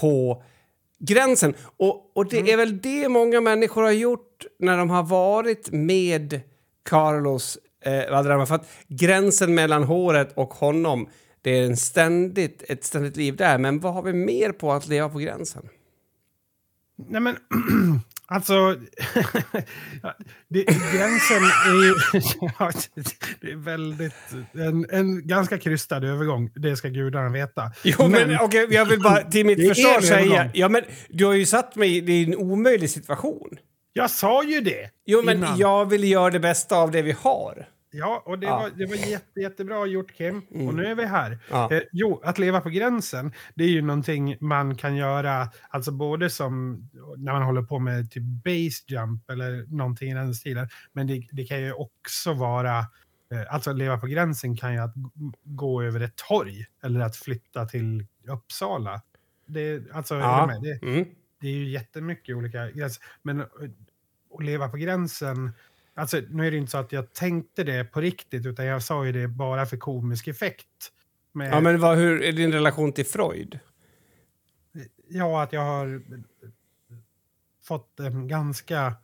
[0.00, 0.42] på
[0.98, 1.54] gränsen.
[1.76, 6.40] Och, och det är väl det många människor har gjort när de har varit med
[6.88, 8.46] Carlos eh, Valderrama.
[8.46, 11.08] För att gränsen mellan håret och honom,
[11.42, 13.58] det är en ständigt, ett ständigt liv där.
[13.58, 15.68] Men vad har vi mer på att leva på gränsen?
[17.08, 17.36] Nej men,
[18.26, 18.54] alltså...
[20.48, 21.94] det, gränsen är
[22.58, 22.70] ja,
[23.40, 24.14] det är väldigt...
[24.52, 27.72] En, en ganska krystad övergång, det ska gudarna veta.
[27.84, 30.50] Jo, men, okej, jag vill bara till mitt försvar säga...
[30.54, 33.58] Ja, men du har ju satt mig i en omöjlig situation.
[33.92, 34.90] Jag sa ju det!
[35.06, 35.58] Jo, men innan.
[35.58, 37.66] jag vill göra det bästa av det vi har.
[37.98, 38.58] Ja, och det, Ja.
[38.58, 40.38] Var, det var jätte, jättebra gjort Kim.
[40.68, 41.38] Och nu är vi här.
[41.50, 41.72] Ja.
[41.72, 46.30] Eh, jo, att leva på gränsen, det är ju någonting man kan göra, alltså både
[46.30, 50.68] som när man håller på med typ base jump eller någonting i den stilen.
[50.92, 54.78] Men det, det kan ju också vara, eh, alltså att leva på gränsen kan ju
[54.80, 54.94] att
[55.44, 59.02] gå över ett torg eller att flytta till Uppsala.
[59.46, 60.50] Det, alltså, Ja.
[60.62, 61.04] Det, Mm.
[61.40, 63.02] det är ju jättemycket olika gränser.
[63.22, 63.46] Men eh,
[64.38, 65.52] att leva på gränsen,
[65.96, 69.06] alltså nu är det inte så att jag tänkte det på riktigt, utan jag sa
[69.06, 70.92] ju det bara för komisk effekt.
[71.32, 73.58] Med, Ja, men vad, hur är din relation till Freud?
[75.08, 76.02] ja, att jag har
[77.64, 78.94] fått en ganska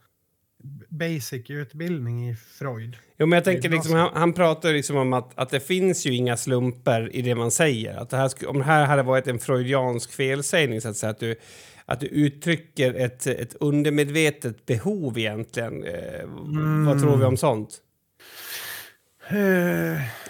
[0.89, 2.97] basic utbildning i Freud.
[3.19, 6.15] Jo, men jag tänker liksom, han, han pratar liksom om att, att det finns ju
[6.15, 7.97] inga slumper i det man säger.
[7.97, 11.21] Att det här, om det här hade varit en freudiansk felsägning, så att säga, att
[11.21, 11.37] du,
[11.87, 15.85] att du uttrycker ett, ett undermedvetet behov egentligen.
[15.85, 16.25] Eh,
[16.87, 17.79] Vad tror vi om sånt?
[19.29, 19.39] Eh,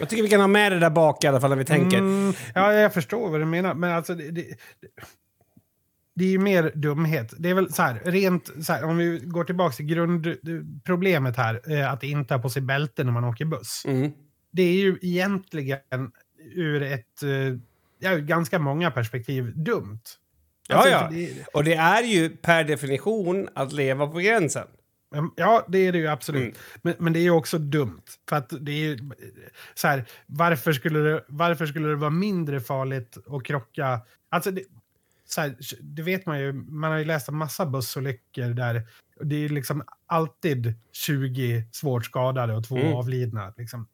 [0.00, 1.98] Jag tycker vi kan ha med det där bak i alla fall när vi tänker.
[1.98, 4.44] Mm, ja, jag förstår vad du menar, men alltså det, det,
[6.14, 7.34] det är ju mer dumhet.
[7.38, 11.72] Det är väl så här, rent så här, om vi går tillbaka till grundproblemet här,
[11.72, 13.82] eh, att inte har på sig bälte när man åker buss.
[13.86, 14.12] Mm.
[14.52, 16.10] Det är ju egentligen
[16.54, 17.58] ur ett, eh,
[17.98, 20.00] ja, ganska många perspektiv dumt.
[20.68, 21.08] Ja, Alltså, ja.
[21.08, 24.66] för Det, Och det är ju per definition att leva på gränsen.
[25.36, 26.42] ja, det är det ju absolut.
[26.42, 26.54] Mm.
[26.82, 28.02] Men, men det är ju också dumt.
[28.28, 28.98] För att det är
[29.74, 34.00] så här, varför skulle det, varför skulle det vara mindre farligt att krocka?
[34.30, 34.62] Alltså, det,
[35.32, 38.86] så här, det vet man ju, man har ju läst en massa bussolyckor där
[39.20, 42.92] det är liksom alltid 20 svårt skadade och två Mm.
[42.94, 43.54] avlidna.
[43.56, 43.88] Liksom.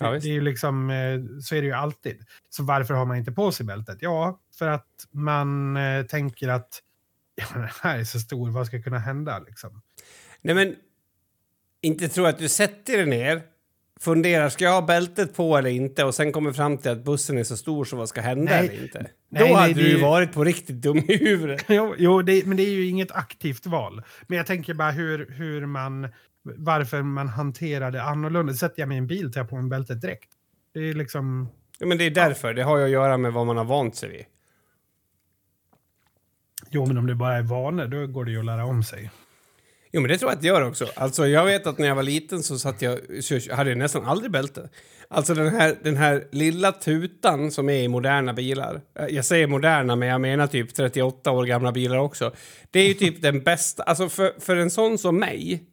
[0.00, 2.24] Ja, det, är ju liksom, eh, så är det ju alltid.
[2.48, 3.98] Så varför har man inte på sig bältet?
[4.00, 6.82] Ja, för att man eh, tänker att
[7.34, 9.38] ja, den här är så stor, vad ska kunna hända?
[9.38, 9.82] Liksom?
[10.40, 10.76] Nej, men
[11.80, 13.42] inte tro att du sätter dig ner,
[14.00, 16.04] funderar, ska jag ha bältet på eller inte?
[16.04, 18.68] Och sen kommer fram till att bussen är så stor så vad ska hända Nej.
[18.68, 18.98] eller inte?
[19.28, 21.64] Nej, Då nej, hade du ju- varit på riktigt dum i huvudet.
[21.68, 24.02] Jo, jo det, men det är ju inget aktivt val.
[24.26, 26.08] Men jag tänker bara hur, hur man,
[26.42, 28.54] varför man hanterar det annorlunda.
[28.54, 30.28] Sätter jag mig i en bil tar jag på mig bältet direkt.
[30.74, 32.54] Det är liksom, Ja, men det är därför.
[32.54, 34.24] Det har ju att göra med vad man har vant sig vid.
[36.70, 39.10] jo men om det bara är vanor då går det ju att lära om sig.
[39.92, 40.86] Jo, men det tror jag att det gör också.
[40.94, 44.04] Alltså, jag vet att när jag var liten så satt jag, så hade jag nästan
[44.04, 44.68] aldrig bälte.
[45.10, 48.80] Alltså den här, den här lilla tutan som är i moderna bilar.
[48.98, 52.32] Eh, jag säger moderna, men jag menar typ 38 år gamla bilar också.
[52.70, 55.64] Det är ju typ den bästa, alltså för, för en sån som mig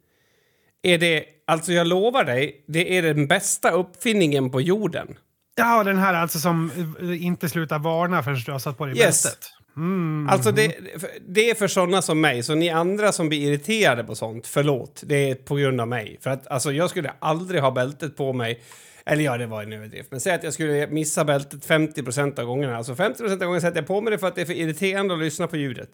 [0.82, 5.18] är det, alltså jag lovar dig, det är den bästa uppfinningen på jorden.
[5.58, 8.98] Ja, den här alltså som eh, inte slutar varna förrän du har satt på dig
[8.98, 9.22] Yes.
[9.22, 9.52] bältet.
[9.76, 10.28] Mm.
[10.28, 10.76] Alltså det,
[11.28, 15.02] det är för sådana som mig, så ni andra som blir irriterade på sånt, förlåt,
[15.06, 16.18] det är på grund av mig.
[16.20, 18.62] För att alltså, jag skulle aldrig ha bältet på mig,
[19.06, 22.46] eller ja, det var en överdrift, men säg att jag skulle missa bältet 50 av
[22.46, 22.76] gångerna.
[22.76, 25.14] Alltså 50 av gångerna sätter jag på mig det för att det är för irriterande
[25.14, 25.90] att lyssna på ljudet.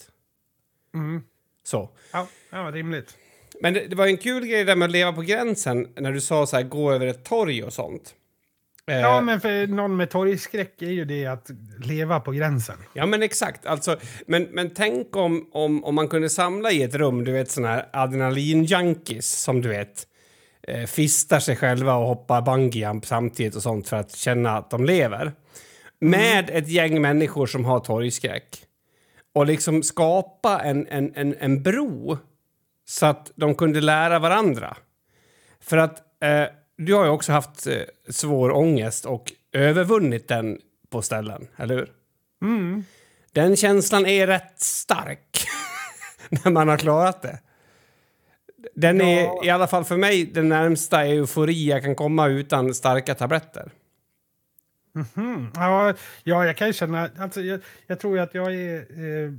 [0.94, 1.22] Mm.
[1.64, 1.90] Så.
[2.12, 3.16] Ja, ja, rimligt.
[3.60, 6.20] Men det, det var en kul grej där med att leva på gränsen, när du
[6.20, 8.14] sa så här, gå över ett torg och sånt.
[8.92, 11.50] Eh, Ja, men för någon med torgskräck är ju det att
[11.84, 12.76] leva på gränsen.
[12.92, 13.66] Ja, men exakt.
[13.66, 17.50] Alltså, men, men tänk om, om, om man kunde samla i ett rum, du vet
[17.50, 20.06] såna här adrenalin-junkies som du vet.
[20.68, 24.84] eh, fistar sig själva och hoppar bungyjump samtidigt och sånt för att känna att de
[24.84, 25.32] lever.
[26.00, 28.58] Med ett gäng människor som har torgskräck.
[29.34, 32.18] Och liksom skapa en, en, en, en bro
[32.84, 34.76] så att de kunde lära varandra.
[35.60, 36.44] För att eh,
[36.84, 37.76] du har ju också haft eh,
[38.08, 40.58] svår ångest och övervunnit den
[40.90, 41.92] på ställen, eller hur?
[42.42, 42.84] Mm.
[43.32, 45.44] Den känslan är rätt stark
[46.28, 47.38] när man har klarat det.
[48.74, 49.06] Den Ja.
[49.06, 53.70] är i alla fall för mig den närmsta eufori jag kan komma utan starka tabletter.
[55.16, 55.46] Mm.
[55.54, 57.10] Ja, ja, jag kan ju känna...
[57.18, 59.32] Alltså, jag, jag tror att jag är eh,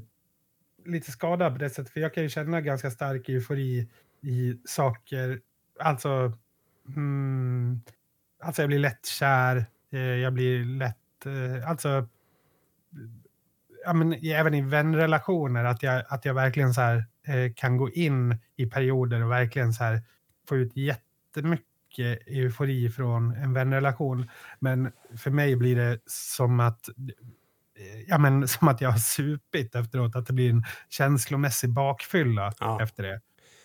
[0.85, 1.93] lite skadad på det sättet.
[1.93, 3.87] För jag kan ju känna ganska stark eufori
[4.21, 5.39] i saker.
[5.79, 6.31] Alltså...
[6.87, 7.81] Mm,
[8.43, 9.65] alltså jag blir lätt kär.
[9.91, 11.25] Eh, jag blir lätt...
[11.25, 12.07] Eh, alltså...
[13.85, 15.63] Ja, men, även i vänrelationer.
[15.65, 19.73] Att jag, att jag verkligen så här, eh, kan gå in i perioder och verkligen
[19.73, 20.01] så här,
[20.49, 24.29] få ut jättemycket eufori från en vänrelation.
[24.59, 26.89] Men för mig blir det som att,
[28.07, 30.15] ja, men, som att jag har supit efteråt.
[30.15, 32.81] Att det blir en känslomässig bakfylla Ja.
[32.83, 33.21] efter det.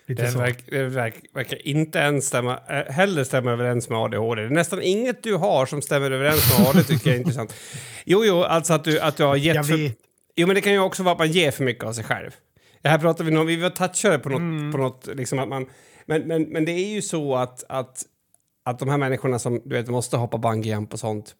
[0.09, 0.39] Lite Det, så.
[0.39, 4.43] verk, verk, verkar inte ens stämma, eh, heller stämma överens med ADHD.
[4.43, 7.55] Det är nästan inget du har som stämmer överens med ADHD tycker jag är intressant.
[8.05, 9.67] Jo, jo, alltså att du, att du har gett...
[9.67, 9.91] För.
[10.37, 12.31] Jo, men det kan ju också vara att man ger för mycket av sig själv.
[12.83, 14.73] Det här pratar vi om, vi var touchade på något, Mm.
[14.73, 15.67] på något liksom att man...
[16.07, 18.03] Men, men, men det är ju så att, att,
[18.65, 21.35] att de här människorna som du vet måste hoppa bungyjump och sånt,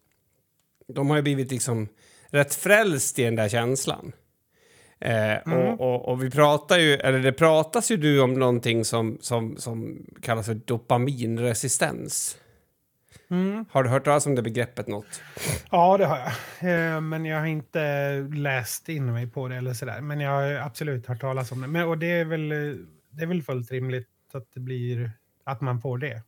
[0.93, 1.87] de har ju blivit liksom
[2.31, 4.11] rätt frälst i den där känslan.
[5.01, 5.57] Eh, Mm.
[5.57, 9.57] och, och, och vi pratar ju, eller det pratas ju du om någonting som, som,
[9.57, 12.37] som kallas för dopaminresistens.
[13.31, 13.65] Mm.
[13.71, 15.21] Har du hört talas om det begreppet något?
[15.71, 16.95] Ja, det har jag.
[16.95, 20.01] Eh, Men jag har inte läst in mig på det eller sådär.
[20.01, 21.67] Men jag har absolut hört talas om det.
[21.67, 22.57] Men, och det är, väl, eh,
[23.11, 25.11] det är väl fullt rimligt att det blir
[25.43, 26.21] att man får det.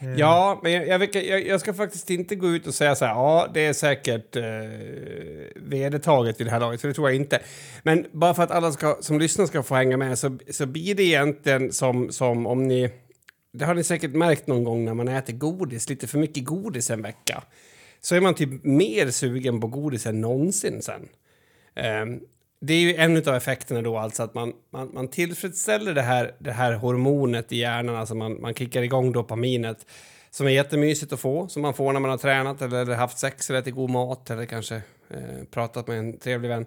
[0.00, 3.04] Eh, Ja, men jag, jag, jag, jag ska faktiskt inte gå ut och säga så
[3.04, 4.42] här, ja, det är säkert eh,
[5.56, 7.40] vedertaget i det här laget, för det tror jag inte.
[7.82, 10.94] Men bara för att alla ska, som lyssnar ska få hänga med så, så blir
[10.94, 12.90] det egentligen som, som om ni...
[13.52, 16.90] Det har ni säkert märkt någon gång när man äter godis, lite för mycket godis
[16.90, 17.42] en vecka.
[18.00, 21.08] Så är man typ mer sugen på godis än någonsin sen.
[21.74, 22.20] Ehm,
[22.60, 26.34] det är ju en av effekterna då, alltså att man, man, man tillfredsställer det här,
[26.38, 29.86] det här hormonet i hjärnan, alltså man, man kickar igång dopaminet
[30.30, 33.50] som är jättemysigt att få, som man får när man har tränat eller haft sex
[33.50, 34.76] eller ätit god mat eller kanske
[35.10, 36.66] eh, pratat med en trevlig vän.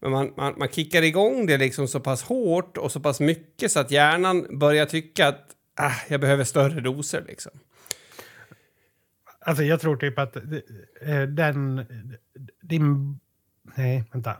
[0.00, 3.72] Men man, man, man kickar igång det liksom så pass hårt och så pass mycket
[3.72, 7.24] så att hjärnan börjar tycka att ah, jag behöver större doser.
[7.28, 7.52] Liksom.
[9.40, 11.86] Alltså jag tror typ att eh, den...
[12.62, 13.20] Din...
[13.76, 14.36] Nej, vänta.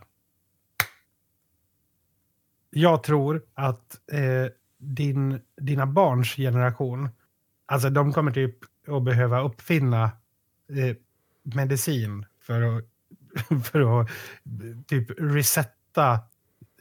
[2.77, 7.09] Jag tror att eh, din, dina barns generation,
[7.65, 8.55] alltså de kommer typ
[8.87, 10.03] att behöva uppfinna
[10.69, 10.95] eh,
[11.43, 12.83] medicin för att,
[13.71, 14.09] för att
[14.87, 16.11] typ resetta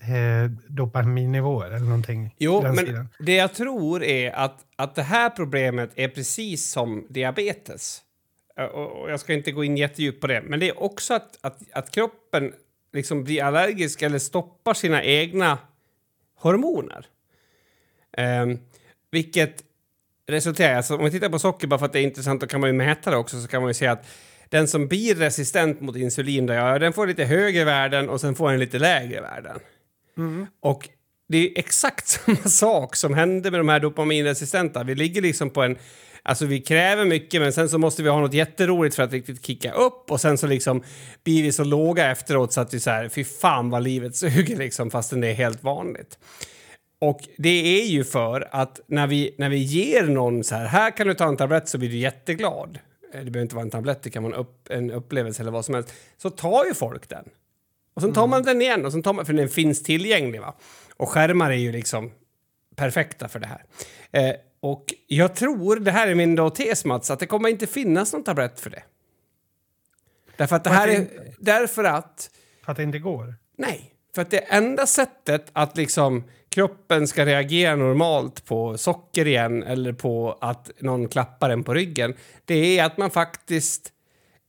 [0.00, 2.34] eh, dopaminnivåer eller någonting.
[2.38, 3.08] Jo, men stilen.
[3.18, 8.02] det jag tror är att, att det här problemet är precis som diabetes.
[8.56, 11.14] Eh, Och, och jag ska inte gå in jättedjupt på det, men det är också
[11.14, 12.52] att, att, att kroppen
[12.92, 15.58] liksom blir allergisk eller stoppar sina egna
[16.36, 17.06] hormoner.
[18.18, 18.58] Um,
[19.10, 19.62] vilket
[20.26, 22.60] resulterar, alltså om vi tittar på socker bara för att det är intressant, då kan
[22.60, 24.06] man ju mäta det också, så kan man ju se att
[24.48, 28.34] den som blir resistent mot insulin, då, ja, den får lite högre värden och sen
[28.34, 29.58] får den lite lägre värden.
[30.60, 30.88] Och
[31.28, 34.84] det är exakt samma sak som hände med de här dopaminresistenta.
[34.84, 35.78] Vi ligger liksom på en...
[36.28, 39.46] Alltså vi kräver mycket men sen så måste vi ha något jätteroligt för att riktigt
[39.46, 40.82] kicka upp och sen så liksom
[41.24, 44.56] blir vi så låga efteråt så att vi så här, fy fan vad livet suger
[44.56, 46.18] liksom fastän det är helt vanligt.
[46.98, 50.90] Och det är ju för att när vi, när vi ger någon så här, här
[50.96, 52.78] kan du ta en tablett så blir du jätteglad.
[53.14, 55.52] Eh, Det behöver inte vara en tablett, det kan vara en, upp, en upplevelse eller
[55.52, 55.92] vad som helst.
[56.16, 57.24] Så tar ju folk den.
[57.94, 60.40] Och sen tar man den igen, och sen tar man, för den finns tillgänglig.
[60.40, 60.54] Va?
[60.96, 62.10] Och skärmar är ju liksom
[62.76, 63.64] perfekta för det här.
[64.12, 64.34] Eh,
[64.70, 68.12] och jag tror, det här är min då tes Mats, att det kommer inte finnas
[68.12, 68.82] någon tablett för det.
[70.36, 71.06] Därför att det här är...
[71.38, 72.30] Därför att...
[72.64, 73.34] För att det inte går.
[73.56, 79.62] Nej, för att det enda sättet att liksom kroppen ska reagera normalt på socker igen
[79.62, 83.92] eller på att någon klappar en på ryggen, det är att man faktiskt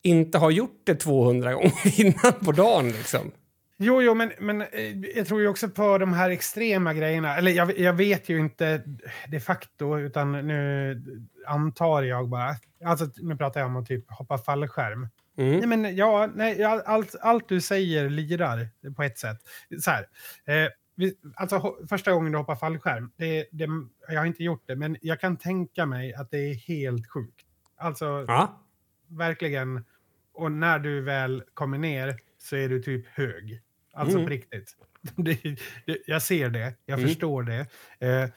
[0.01, 3.32] inte har gjort det 200 gånger innan på dagen liksom.
[3.79, 7.35] Jo, jo, men, men eh, jag tror ju också på de här extrema grejerna.
[7.37, 8.83] Eller jag, jag vet ju inte
[9.27, 11.01] de facto, utan nu
[11.47, 12.55] antar jag bara.
[12.85, 15.07] Alltså, nu pratar jag om att typ hoppa fallskärm.
[15.37, 15.57] Mm.
[15.59, 19.37] Nej, men ja, nej, allt, allt du säger lirar på ett sätt.
[19.79, 20.07] Så här,
[20.45, 23.67] eh, vi, alltså första gången du hoppar fallskärm, det, det,
[24.07, 27.45] jag har inte gjort det, men jag kan tänka mig att det är helt sjukt.
[27.77, 28.61] Alltså Ja.
[29.07, 29.85] verkligen,
[30.33, 33.61] och när du väl kommer ner så är du typ hög.
[33.97, 34.25] Alltså Mm.
[34.25, 34.75] på riktigt.
[35.15, 35.43] Det,
[35.86, 37.10] det, jag ser det, jag Mm.
[37.10, 37.60] förstår det.
[37.99, 38.29] Eh,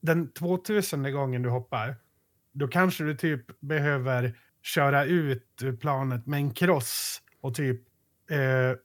[0.00, 1.96] den 2000 gången du hoppar,
[2.52, 7.80] då kanske du typ behöver köra ut planet med en kross och typ
[8.30, 8.76] eh,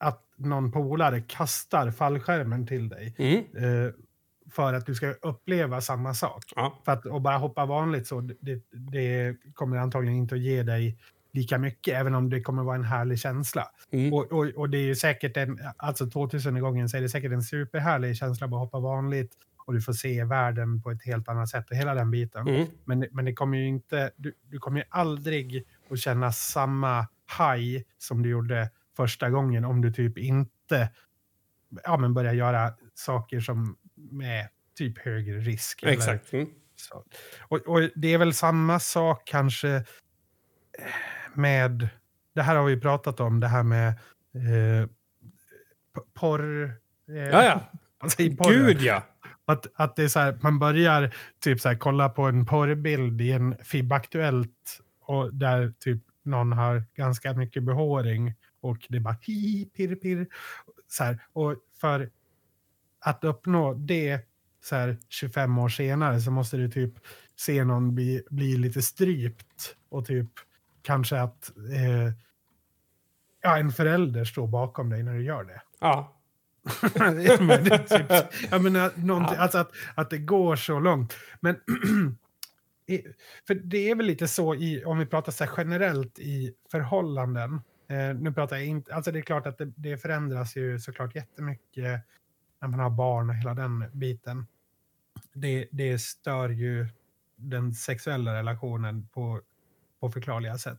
[0.00, 3.36] att någon polare kastar fallskärmen till dig Mm.
[3.86, 3.92] eh,
[4.50, 6.44] för att du ska uppleva samma sak.
[6.56, 6.82] Ja.
[6.84, 10.98] För att och bara hoppa vanligt så det, det kommer antagligen inte att ge dig
[11.38, 13.70] lika mycket, även om det kommer vara en härlig känsla.
[13.90, 14.12] Mm.
[14.12, 17.32] Och, och, och det är ju säkert en, alltså 2000 gången så är det säkert
[17.32, 19.32] en superhärlig känsla att hoppa vanligt
[19.66, 22.48] och du får se världen på ett helt annat sätt och hela den biten.
[22.48, 22.66] Mm.
[22.84, 27.06] Men, men det kommer ju inte, du, du kommer ju aldrig att känna samma
[27.38, 30.90] high som du gjorde första gången om du typ inte
[31.84, 34.48] ja, men börjar göra saker som med
[34.78, 35.82] typ högre risk.
[35.82, 36.32] eller Exakt.
[36.32, 36.48] Mm.
[36.76, 37.04] så.
[37.40, 39.84] Och, och det är väl samma sak kanske
[41.34, 41.88] med,
[42.34, 43.88] det här har vi pratat om, det här med
[44.34, 44.88] eh,
[46.14, 46.64] porr.
[47.08, 47.60] Eh, Ja, ja.
[48.48, 49.04] Gud ja.
[49.44, 53.20] Att, att det är så här, man börjar typ så här, kolla på en porrbild
[53.20, 59.16] i en FIB-aktuellt och där typ någon har ganska mycket behåring och det är bara
[59.22, 60.26] hi, pirr, pirr.
[60.88, 62.10] Så här, och för
[63.00, 64.20] att uppnå det
[64.64, 66.94] så här 25 år senare så måste du typ
[67.36, 70.30] se någon bli, bli lite strypt och typ
[70.88, 72.12] kanske att eh,
[73.42, 75.62] ja, en förälder står bakom dig när du gör det.
[75.80, 76.16] Ja.
[77.40, 78.12] Men det typ,
[78.50, 81.16] jag menar, någonting, alltså att, att det går så långt.
[81.40, 81.54] Men
[83.46, 87.60] för det är väl lite så i, om vi pratar så generellt i förhållanden.
[87.88, 91.14] Eh, nu pratar jag inte, alltså det är klart att det, det förändras ju såklart
[91.14, 92.00] jättemycket
[92.60, 94.46] när man har barn och hela den biten.
[95.32, 96.88] Det, det stör ju
[97.36, 99.40] den sexuella relationen på,
[100.00, 100.78] på förklarliga sätt.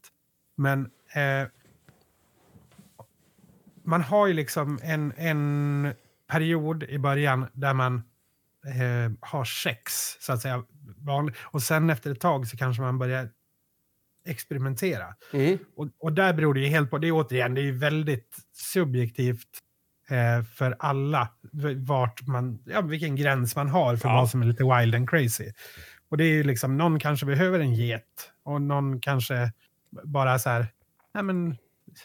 [0.56, 1.48] Men eh,
[3.84, 5.94] man har ju liksom en, en
[6.32, 7.96] period i början där man
[8.66, 10.64] eh, har sex, så att säga.
[11.42, 13.30] Och sen efter ett tag så kanske man börjar
[14.26, 15.16] experimentera.
[15.34, 15.58] Mm.
[15.76, 18.38] Och, och där beror det ju helt på, det är återigen, det är ju väldigt
[18.54, 19.48] subjektivt
[20.10, 21.28] eh, för alla,
[21.76, 24.16] vart man, ja, vilken gräns man har för Ja.
[24.16, 25.52] vad som är lite wild and crazy.
[26.10, 29.52] Och det är ju liksom, någon kanske behöver en get och någon kanske
[30.04, 30.68] bara så här,
[31.14, 31.58] nej men,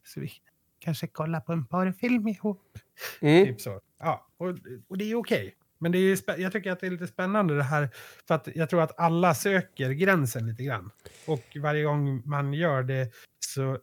[0.04, 0.32] så vi
[0.78, 2.78] kanske kolla på en porrfilm ihop.
[3.20, 3.46] Mm.
[3.46, 3.80] Typ så.
[3.98, 4.48] Ja, och,
[4.88, 5.56] och det är okej.
[5.78, 7.88] Men det är jag tycker att det är lite spännande det här,
[8.28, 10.90] för att jag tror att alla söker gränsen lite grann.
[11.26, 13.78] Och varje gång man gör det så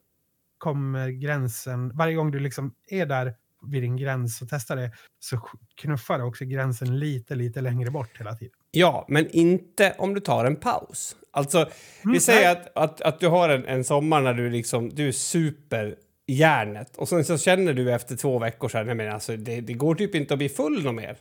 [0.58, 3.36] kommer gränsen, varje gång du liksom är där
[3.68, 8.36] vid din gräns och testar det, så knuffar också gränsen lite, lite längre bort hela
[8.36, 8.61] tiden.
[8.72, 11.16] Ja, men inte om du tar en paus.
[11.32, 11.66] Alltså,
[12.04, 12.64] vi Mm, säger nej.
[12.76, 15.96] att, att, att du har en, en sommar när du liksom, du är super
[16.28, 19.62] järnet och sen så känner du efter två veckor så här, nej men alltså det,
[19.62, 21.18] det går typ inte att bli full något mer.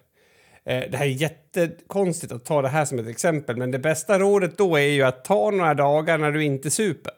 [0.64, 4.18] Eh, det här är jättekonstigt att ta det här som ett exempel, men det bästa
[4.18, 7.14] rådet då är ju att ta några dagar när du inte super.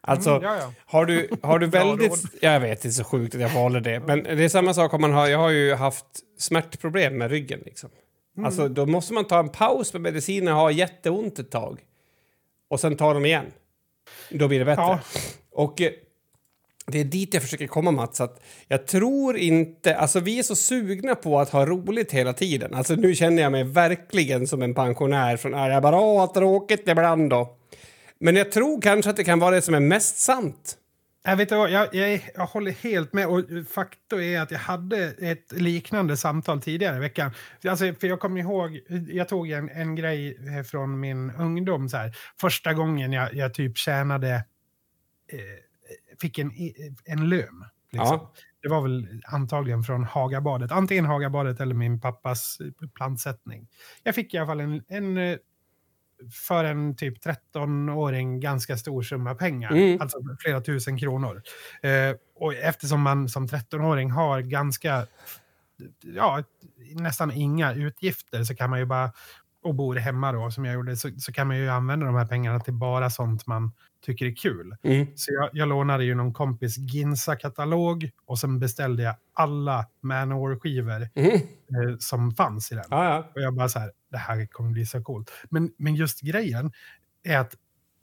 [0.00, 0.72] Alltså, Mm, ja, ja.
[0.86, 2.24] har du, har du väldigt...
[2.40, 4.00] Jag vet, det är så sjukt att jag valde det.
[4.00, 5.28] Men det är samma sak om man har...
[5.28, 6.06] Jag har ju haft
[6.38, 7.60] smärtproblem med ryggen.
[7.64, 7.90] Liksom.
[8.38, 8.46] Mm.
[8.46, 11.80] Alltså, då måste man ta en paus med medicinen och ha jätteont ett tag.
[12.70, 13.46] Och sen ta dem igen.
[14.30, 14.82] Då blir det bättre.
[14.82, 15.00] Ja.
[15.52, 15.90] Och eh,
[16.86, 18.20] det är dit jag försöker komma, Mats.
[18.20, 19.96] Att jag tror inte...
[19.96, 22.74] Alltså, vi är så sugna på att ha roligt hela tiden.
[22.74, 25.52] Alltså, nu känner jag mig verkligen som en pensionär från...
[25.52, 27.56] "Ja, Jag bara, åh, tråkigt ibland då.
[28.18, 30.76] Men jag tror kanske att det kan vara det som är mest sant.
[31.22, 33.26] Jag, vet, vad, jag, jag, jag håller helt med.
[33.26, 37.30] Och faktum är att jag hade ett liknande samtal tidigare i veckan.
[37.68, 41.88] Alltså, för jag kommer ihåg, jag tog en, en grej eh, från min ungdom.
[41.88, 42.16] Så här.
[42.40, 44.34] Första gången jag, jag typ tjänade,
[45.32, 45.40] eh,
[46.20, 46.52] fick en,
[47.04, 47.64] en lön.
[47.92, 48.18] Liksom.
[48.18, 48.32] Ja.
[48.62, 50.72] Det var väl antagligen från Hagabadet.
[50.72, 52.58] Antingen Hagabadet eller min pappas
[52.94, 53.68] plantsättning.
[54.02, 55.36] Jag fick i alla fall en, en eh,
[56.48, 59.70] för en typ 13-åring ganska stor summa pengar.
[59.70, 60.00] Mm.
[60.00, 61.42] Alltså flera tusen kronor.
[61.82, 65.06] Eh, och eftersom man som 13-åring har ganska,
[66.04, 66.42] ja,
[66.94, 69.12] nästan inga utgifter så kan man ju bara,
[69.62, 72.26] och bor hemma då som jag gjorde, så, så kan man ju använda de här
[72.26, 73.72] pengarna till bara sånt man
[74.06, 74.76] tycker är kul.
[74.82, 75.06] Mm.
[75.16, 81.32] Så jag, jag lånade ju någon kompis Ginsa-katalog och sen beställde jag alla Manowar-skivor Mm.
[81.34, 82.84] eh, som fanns i den.
[82.90, 83.30] Ja, ja.
[83.34, 85.30] Och jag bara så här, det här kommer bli så coolt.
[85.50, 86.72] Men, men just grejen
[87.22, 87.54] är att,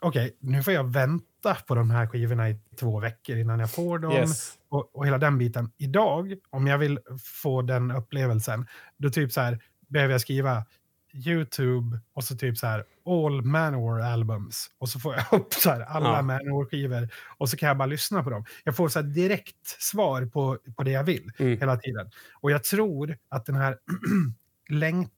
[0.02, 4.00] okej, nu får jag vänta på de här skivorna i två veckor innan jag får
[4.00, 4.12] dem.
[4.12, 4.54] Yes.
[4.70, 5.72] Och, och hela den biten.
[5.78, 7.00] Idag, om jag vill
[7.44, 10.66] få den upplevelsen, då typ så här, behöver jag skriva
[11.14, 14.70] YouTube och så typ så här All Manowar Albums.
[14.78, 16.22] Och så får jag upp så här alla Ja.
[16.22, 17.10] Manowar-skivor.
[17.38, 18.46] Och så kan jag bara lyssna på dem.
[18.64, 21.60] Jag får så här direkt svar på, på det jag vill Mm.
[21.60, 22.10] hela tiden.
[22.34, 23.78] Och jag tror att den här
[24.70, 25.12] längtan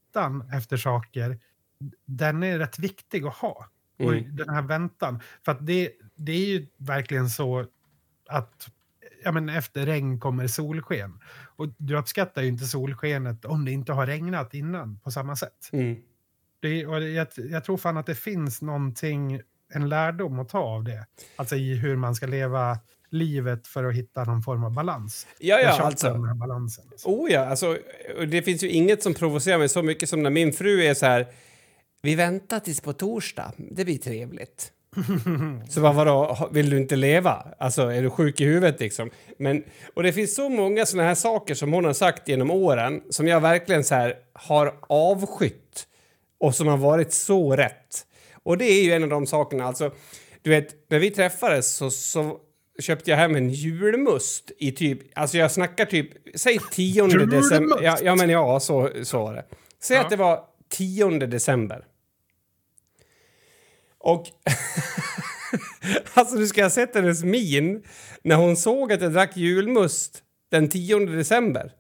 [0.53, 1.39] efter saker,
[2.05, 3.65] den är rätt viktig att ha.
[3.99, 4.36] Och Mm.
[4.36, 5.20] den här väntan.
[5.45, 7.65] För att det, det är ju verkligen så
[8.30, 8.68] att
[9.24, 11.20] ja, men efter regn kommer solsken.
[11.55, 15.70] Och du uppskattar ju inte solskenet om det inte har regnat innan på samma sätt.
[15.72, 15.95] Mm.
[16.59, 19.41] Det, och jag, jag tror fan att det finns någonting,
[19.74, 21.05] en lärdom att ta av det.
[21.36, 22.80] Alltså i hur man ska leva
[23.10, 25.28] livet för att hitta någon form av balans.
[25.39, 26.08] Ja, ja, alltså.
[26.08, 26.86] Den här balansen.
[27.05, 27.78] Oh ja, alltså,
[28.28, 31.05] det finns ju inget som provocerar mig så mycket som när min fru är så
[31.05, 31.28] här...
[32.01, 34.72] Vi väntar tills på torsdag, det blir trevligt.
[35.70, 37.45] så vad vadå, vill du inte leva?
[37.58, 39.10] Alltså, är du sjuk i huvudet liksom?
[39.38, 43.01] Men, och det finns så många såna här saker som hon har sagt genom åren
[43.10, 45.88] som jag verkligen så här har avskytt
[46.39, 48.05] och som har varit så rätt.
[48.43, 49.91] Och det är ju en av de sakerna, alltså,
[50.41, 52.38] du vet, när vi träffades så, så
[52.80, 57.80] köpte jag hem en julmust i typ, alltså jag snackar typ, säg 10 december.
[57.84, 59.46] Ja, ja men ja, så, så var det.
[59.84, 60.04] Säg Ja.
[60.04, 61.86] att det var 10 december.
[64.00, 64.26] Och
[66.14, 67.84] alltså du ska ha sett hennes min
[68.24, 71.72] när hon såg att jag drack julmust den 10 december.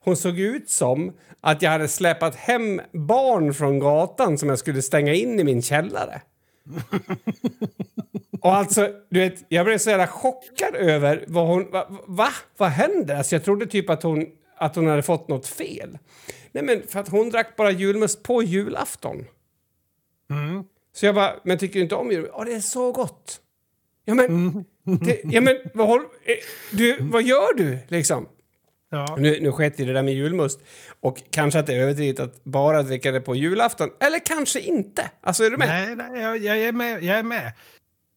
[0.00, 4.82] Hon såg ut som att jag hade släpat hem barn från gatan som jag skulle
[4.82, 6.22] stänga in i min källare.
[8.40, 11.70] Och alltså, du vet, jag blev så jävla chockad över vad hon...
[11.70, 11.86] Va?
[12.06, 12.28] va?
[12.56, 13.16] Vad händer?
[13.16, 15.98] Alltså jag trodde typ att hon, att hon hade fått något fel.
[16.52, 19.26] Nej men för att hon drack bara julmust på julafton.
[20.30, 20.64] Mm.
[20.92, 22.32] Så jag bara, men tycker du inte om julmust?
[22.36, 23.40] Ja, det är så gott.
[24.04, 24.52] Ja men,
[24.84, 26.36] det, ja, men vad, håll, eh,
[26.72, 28.28] du, vad gör du liksom?
[28.90, 29.16] Ja.
[29.18, 30.60] Nu, nu sket i det där med julmust.
[31.02, 33.90] Och kanske att det är överdrivet att bara dricka det på julafton.
[34.00, 35.10] Eller kanske inte.
[35.20, 35.68] Alltså är du med?
[35.68, 37.02] Nej, nej jag, jag är med.
[37.02, 37.52] Jag, är med.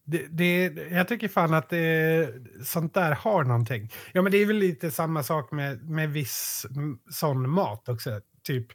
[0.06, 2.30] Det, det, jag tycker fan att det,
[2.66, 3.92] sånt där har någonting.
[4.12, 6.66] Ja, men det är väl lite samma sak med, med viss
[7.10, 8.22] sån mat också.
[8.44, 8.68] Typ,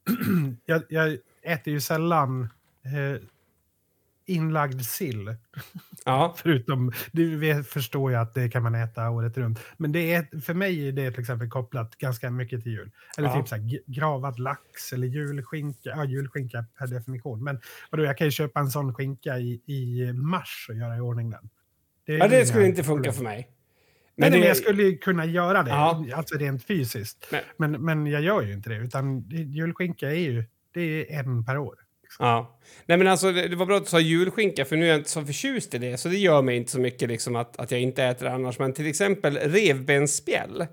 [0.64, 2.42] jag, jag äter ju sällan
[2.84, 3.22] eh,
[4.26, 5.36] inlagd sill.
[6.04, 6.34] Ja.
[6.38, 9.60] Förutom, du förstår jag att det kan man äta året runt.
[9.76, 12.90] Men det är, för mig är det till exempel kopplat ganska mycket till jul.
[13.18, 13.36] Eller Ja.
[13.36, 15.78] typ så här, gravad lax eller julskinka.
[15.90, 17.44] Ja, julskinka per definition.
[17.44, 17.60] Men
[17.90, 21.30] vadå, jag kan ju köpa en sån skinka i, i mars och göra i ordning
[21.30, 21.48] den.
[22.06, 23.14] är ja, det skulle inte funka problem.
[23.14, 23.50] för mig.
[24.18, 26.06] Men men det- jag skulle kunna göra det, Ja.
[26.14, 27.28] alltså rent fysiskt.
[27.30, 31.18] Men- Men, men jag gör ju inte det, utan det- julskinka är ju det är
[31.20, 31.74] en per år.
[32.18, 32.58] Ja.
[32.86, 34.98] Nej men alltså det, det var bra att du sa julskinka för nu är jag
[34.98, 37.70] inte så förtjust i det så det gör mig inte så mycket liksom att, att
[37.70, 38.58] jag inte äter det annars.
[38.58, 40.66] Men till exempel revbensspjäll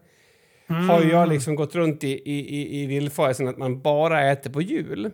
[0.68, 4.50] har ju jag liksom gått runt i, i, i, i villfarelsen att man bara äter
[4.50, 5.12] på jul.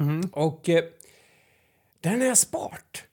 [0.00, 0.20] Mm.
[0.32, 0.84] Och eh,
[2.00, 3.04] den är jag spart.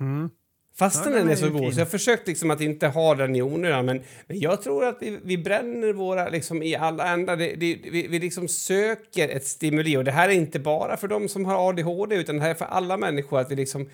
[0.00, 0.30] Mm.
[0.74, 1.60] Fastän Ja, den är är så god.
[1.60, 1.72] fin.
[1.72, 3.86] Så jag har försökt liksom att inte ha den i onödan.
[3.86, 7.36] Men, men jag tror att vi, vi bränner våra liksom i alla ändar.
[7.36, 9.96] Det, det, vi, vi liksom söker ett stimuli.
[9.96, 12.54] Och det här är inte bara för de som har ADHD utan det här är
[12.54, 13.40] för alla människor.
[13.40, 13.90] Att vi liksom,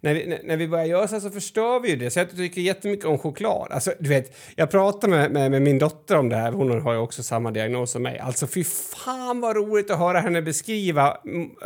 [0.00, 2.10] när, vi, när- vi börjar göra så här så förstör vi ju det.
[2.10, 3.68] Så jag tycker jättemycket om choklad.
[3.72, 6.52] Alltså, du vet, jag pratade med, med, med min dotter om det här.
[6.52, 8.18] Hon har ju också samma diagnos som mig.
[8.18, 11.16] Alltså fy fan vad roligt att höra henne beskriva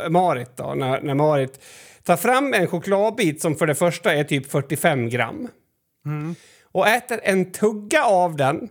[0.09, 0.73] Marit då.
[0.75, 1.59] När, när Marit
[2.03, 5.47] tar fram en chokladbit som för det första är typ 45 gram
[6.71, 8.69] och äter en tugga av den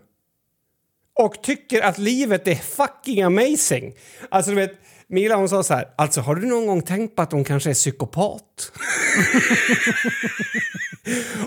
[1.14, 3.94] och tycker att livet är fucking amazing.
[4.28, 4.72] Alltså du vet,
[5.06, 7.70] Mila hon sa så här, alltså har du någon gång tänkt på att hon kanske
[7.70, 8.72] är psykopat?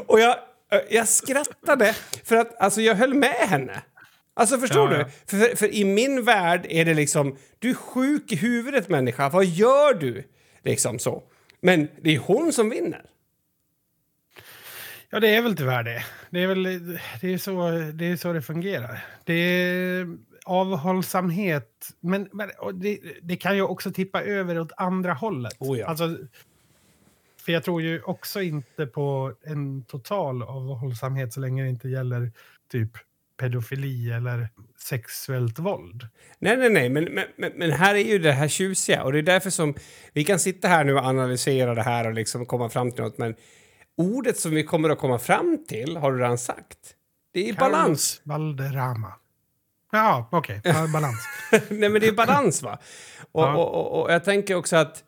[0.08, 0.36] och jag,
[0.90, 3.82] jag skrattade för att alltså jag höll med henne.
[4.36, 5.02] Alltså förstår Ja, du?
[5.02, 5.08] ja.
[5.26, 9.30] För, för, för i min värld är det liksom, du är sjuk i huvudet människa,
[9.30, 10.24] vad gör du?
[10.64, 11.24] Liksom så.
[11.64, 13.06] Men det är hon som vinner.
[15.10, 16.06] Ja, det är väl tyvärr det.
[16.30, 16.64] Det är väl
[17.22, 19.06] det är så det, är så det fungerar.
[19.24, 25.56] Det är avhållsamhet, men, men det, det kan ju också tippa över åt andra hållet.
[25.60, 25.88] Oh ja.
[25.88, 26.18] alltså,
[27.46, 32.32] för jag tror ju också inte på en total avhållsamhet så länge det inte gäller
[32.72, 32.92] typ
[33.38, 34.50] pedofili eller
[34.84, 36.08] sexuellt våld.
[36.40, 37.04] Nej, nej, nej, men,
[37.38, 39.74] men, men- här är ju det här tjusiga och det är därför som
[40.14, 43.18] vi kan sitta här nu och analysera det här och liksom komma fram till något,
[43.18, 43.36] men
[43.98, 46.78] ordet som vi kommer att komma fram till har du redan sagt.
[47.34, 47.82] Det är balans.
[47.84, 49.14] Carlos Valderrama.
[49.92, 50.62] Ja, okej.
[50.64, 51.28] Ja, balans.
[51.70, 52.80] nej, men det är balans va?
[53.32, 53.56] Och, Ja.
[53.56, 55.04] och, och, och jag tänker också att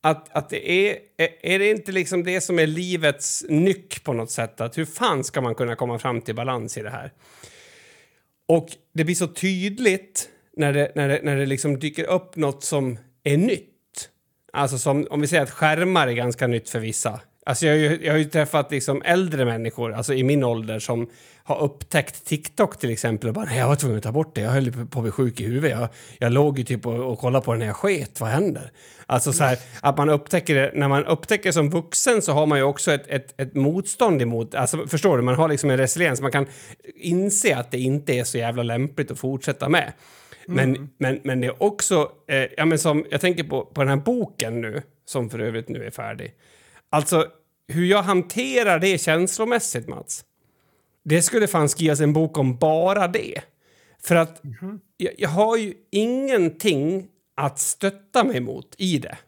[0.00, 0.98] att, att det är,
[1.42, 4.60] är det inte liksom det som är livets nyck på något sätt?
[4.60, 7.12] Att hur fan ska man kunna komma fram till balans i det här?
[8.46, 12.64] Och det blir så tydligt när det, när det, när det liksom dyker upp något
[12.64, 13.70] som är nytt.
[14.52, 17.20] Alltså som, om vi säger att skärmar är ganska nytt för vissa.
[17.46, 20.78] Alltså jag, har ju- jag har ju träffat liksom äldre människor, alltså i min ålder,
[20.78, 21.10] som
[21.46, 24.40] har upptäckt TikTok till exempel och bara nej, jag var tvungen att ta bort det,
[24.40, 25.70] jag höll på att bli sjuk i huvudet.
[25.70, 25.88] Jag,
[26.18, 28.70] jag låg ju typ och, och kollade på det när jag sket, vad händer?
[29.06, 32.58] Alltså så här, att man upptäcker det, när man upptäcker som vuxen så har man
[32.58, 36.20] ju också ett, ett, ett motstånd emot, alltså förstår du, man har liksom en resiliens,
[36.20, 36.46] man kan
[36.96, 39.92] inse att det inte är så jävla lämpligt att fortsätta med.
[40.46, 43.88] Men, men, men det är också, eh, ja men som, jag tänker på, på den
[43.88, 46.32] här boken nu, som för övrigt nu är färdig.
[46.94, 47.26] Alltså,
[47.68, 50.24] hur jag hanterar det känslomässigt, Mats.
[51.04, 53.40] Det skulle fan skrivas en bok om bara det.
[54.02, 54.42] För att
[54.96, 59.18] jag, jag har ju ingenting att stötta mig mot i det.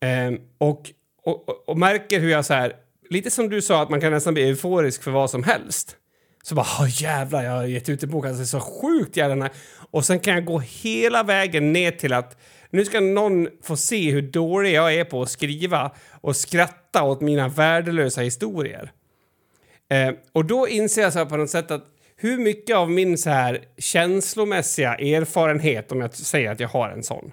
[0.00, 0.90] Ehm, och,
[1.22, 2.72] och, och- märker hur jag så här,
[3.10, 5.96] lite som du sa, att man kan nästan bli euforisk för vad som helst.
[6.42, 9.54] Så bara, åh jävlar, jag har gett ut en bok, alltså så sjukt jävla nice."
[9.90, 12.40] Och sen kan jag gå hela vägen ner till att
[12.72, 17.20] nu ska någon få se hur dålig jag är på att skriva och skratta åt
[17.20, 18.92] mina värdelösa historier.
[19.88, 21.84] Eh, och då inser jag så här på något sätt att
[22.16, 27.02] hur mycket av min så här känslomässiga erfarenhet, om jag säger att jag har en
[27.02, 27.32] sån,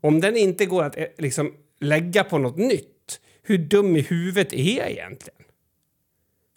[0.00, 4.52] om den inte går att eh, liksom lägga på något nytt, hur dum i huvudet
[4.52, 5.42] är jag egentligen?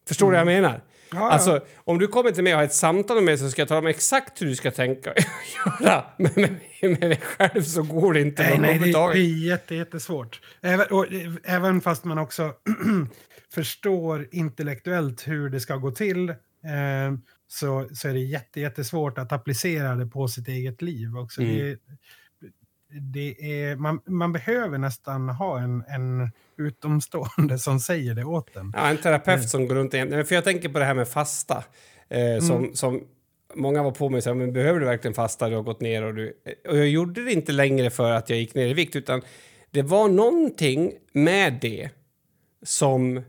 [0.08, 0.82] Förstår du vad jag menar?
[1.12, 1.32] Ja.
[1.32, 3.70] Alltså, om du kommer till mig och har ett samtal med mig så ska jag
[3.70, 5.18] tala om exakt hur du ska tänka och
[5.82, 6.06] göra.
[6.18, 10.42] Men med, med mig själv så går det inte Nej, nej, det är jätte, jättesvårt.
[10.62, 12.54] Även, och, eh, även fast man också
[13.54, 16.36] förstår intellektuellt hur det ska gå till eh,
[17.48, 21.42] så, så är det jätte, jättesvårt att applicera det på sitt eget liv också.
[21.42, 21.56] Mm.
[21.56, 21.80] Det,
[22.90, 28.74] det är, man, man behöver nästan ha en, en utomstående som säger det åt en.
[28.76, 30.26] Ja, en terapeut som går runt igen.
[30.26, 31.64] För jag tänker på det här med fasta.
[32.10, 33.04] Eh, som, som
[33.56, 35.50] många var på mig och sa, men behöver du verkligen fasta?
[35.50, 36.34] Du har gått ner och du...
[36.70, 39.22] Och jag gjorde det inte längre för att jag gick ner i vikt, utan
[39.72, 41.90] det var någonting med det
[42.64, 43.24] som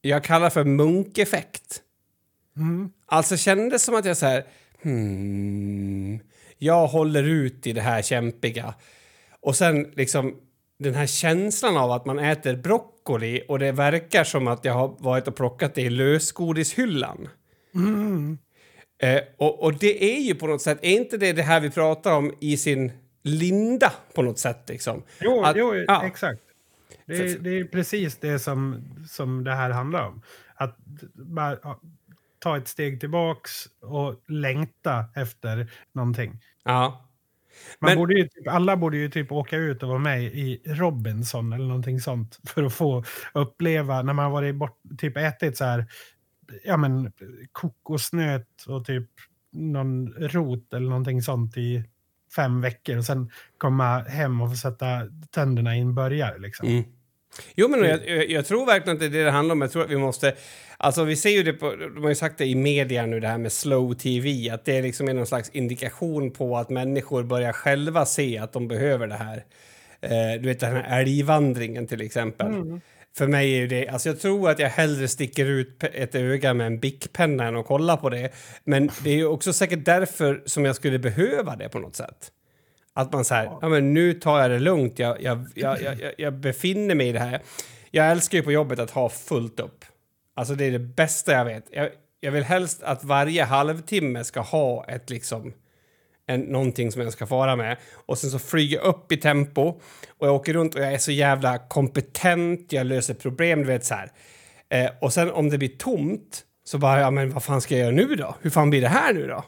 [0.00, 1.82] jag kallar för munkeffekt.
[3.06, 4.46] Alltså kändes som att jag så här,
[4.82, 6.20] hmm,
[6.62, 8.74] jag håller ut i det här kämpiga.
[9.40, 10.36] Och sen liksom
[10.78, 14.96] den här känslan av att man äter broccoli och det verkar som att jag har
[14.98, 17.28] varit och plockat det i lösgodishyllan.
[19.02, 21.70] Eh, och, och det är ju på något sätt, är inte det det här vi
[21.70, 22.92] pratar om i sin
[23.22, 25.02] linda på något sätt liksom?
[25.20, 26.06] Jo, Att- jo ja.
[26.06, 26.40] exakt.
[27.06, 30.22] Det är, det är precis det som, som det här handlar om.
[30.54, 30.76] Att
[31.14, 31.58] bara
[32.42, 36.40] ta ett steg tillbaks och längta efter någonting.
[36.64, 37.08] Ja.
[37.80, 40.62] Man Men- borde ju typ, alla borde ju typ åka ut och vara med i
[40.66, 45.64] Robinson eller någonting sånt för att få uppleva när man varit bort, typ ätit så
[45.64, 45.86] här,
[46.64, 47.12] ja men
[47.52, 49.08] kokosnöt och typ
[49.52, 51.84] någon rot eller någonting sånt i
[52.36, 54.86] fem veckor och sen komma hem och få sätta
[55.30, 56.68] tänderna i en burgare liksom.
[56.68, 56.84] Mm.
[57.54, 59.60] Jo, men jag, jag, jag tror verkligen att det är det det handlar om.
[59.60, 60.34] Jag tror att vi måste...
[60.76, 61.76] Alltså, vi ser ju det på...
[61.76, 64.50] De har ju sagt det i media nu, det här med slow tv.
[64.50, 68.68] Att det liksom är någon slags indikation på att människor börjar själva se att de
[68.68, 69.44] behöver det här.
[70.00, 72.80] Eh, du vet, den här älgvandringen till exempel.
[73.16, 73.88] För mig är det...
[73.88, 77.66] Alltså, jag tror att jag hellre sticker ut ett öga med en bickpenna än att
[77.66, 78.30] kolla på det.
[78.64, 82.30] Men det är ju också säkert därför som jag skulle behöva det på något sätt.
[82.94, 86.12] Att man säger, ja men nu tar jag det lugnt, jag, jag, jag, jag, jag-
[86.18, 87.42] jag befinner mig i det här.
[87.90, 89.84] Jag älskar ju på jobbet att ha fullt upp.
[90.36, 91.64] Alltså det är det bästa jag vet.
[91.70, 91.88] Jag,
[92.20, 95.52] jag vill helst att varje halvtimme ska ha ett liksom,
[96.26, 97.76] en, någonting som jag ska fara med.
[98.06, 99.62] Och sen så flyger jag upp i tempo
[100.18, 103.84] och jag åker runt och jag är så jävla kompetent, jag löser problem, du vet
[103.84, 104.10] så här.
[104.68, 107.80] Eh, och sen om det blir tomt så bara, ja men vad fan ska jag
[107.82, 108.34] göra nu då?
[108.40, 109.44] Hur fan blir det här nu då?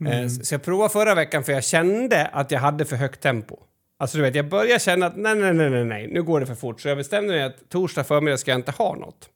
[0.00, 3.20] Eh, så- Så jag provade förra veckan för jag kände att jag hade för högt
[3.20, 3.56] tempo.
[3.98, 6.46] Alltså du vet, jag började känna att nej, nej, nej, nej, nej, nu går det
[6.46, 6.80] för fort.
[6.80, 9.28] Så jag bestämde mig att torsdag förmiddag ska jag inte ha något.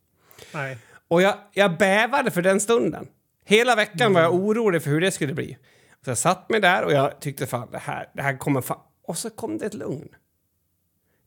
[0.55, 0.79] Nej.
[1.09, 3.07] Och jag, jag bävade för den stunden.
[3.45, 5.57] Hela veckan var jag orolig för hur det skulle bli.
[6.05, 8.79] Så jag satt mig där och jag tyckte fan det här, det här kommer fan...
[9.07, 10.09] Och så kom det ett lugn.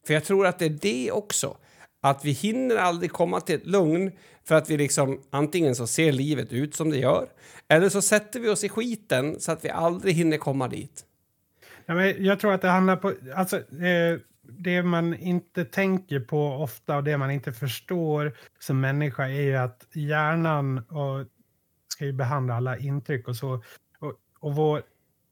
[0.08, 1.58] För jag tror att det är det också.
[2.02, 4.12] Att vi hinner aldrig komma till ett lugn
[4.48, 7.28] för att vi liksom antingen så ser livet ut som det gör
[7.68, 11.06] eller så sätter vi oss i skiten så att vi aldrig hinner komma dit.
[11.86, 13.14] Ja, men jag tror att det handlar på...
[13.36, 19.24] Alltså, eh, det man inte tänker på ofta och det man inte förstår som människa
[19.24, 21.26] är ju att hjärnan och,
[21.88, 23.64] ska ju behandla alla intryck och så.
[24.00, 24.82] Och, och vår,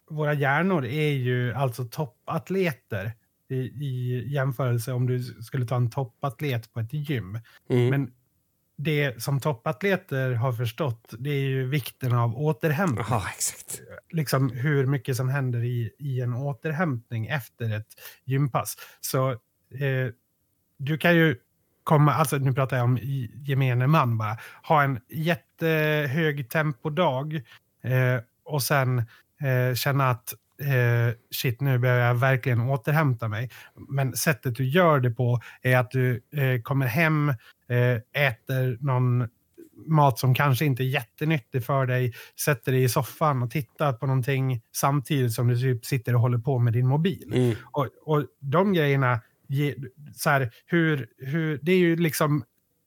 [0.09, 3.11] våra hjärnor är ju alltså toppatleter
[3.49, 7.39] i, i jämförelse om du skulle ta en toppatlet på ett gym.
[7.69, 7.89] Mm.
[7.89, 8.11] Men
[8.83, 13.05] det som toppatleter har förstått, det är ju vikten av återhämtning.
[13.09, 13.81] Ja, exakt.
[14.11, 17.87] Liksom hur mycket som händer i, i en återhämtning efter ett
[18.25, 18.75] gympass.
[19.01, 20.07] Så eh,
[20.77, 21.37] du kan ju
[21.83, 22.99] komma, alltså nu pratar jag om
[23.33, 27.35] gemene man bara, ha en jättehög tempodag
[27.83, 28.97] eh, och sen
[29.41, 33.49] eh, känna att eh, shit, nu behöver jag verkligen återhämta mig.
[33.89, 37.29] Men sättet du gör det på är att du eh, kommer hem,
[37.69, 39.27] eh, äter någon
[39.85, 44.05] mat som kanske inte är jättenyttig för dig, sätter dig i soffan och tittar på
[44.05, 47.31] någonting samtidigt som du typ sitter och håller på med din mobil.
[47.33, 47.55] Mm.
[47.71, 49.75] Och, och de grejerna, ge,
[50.15, 52.43] så här, hur, hur, det är ju liksom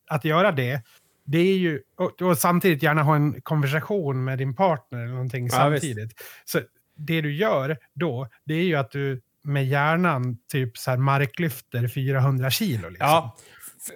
[0.08, 0.82] att göra det,
[1.24, 5.44] det är ju, och, och samtidigt gärna ha en konversation med din partner eller någonting
[5.44, 6.12] Ja, samtidigt.
[6.44, 6.60] Så
[6.96, 11.88] det du gör då, det är ju att du med hjärnan typ så här marklyfter
[11.88, 12.88] 400 kilo.
[12.88, 13.06] Liksom.
[13.08, 13.36] Ja,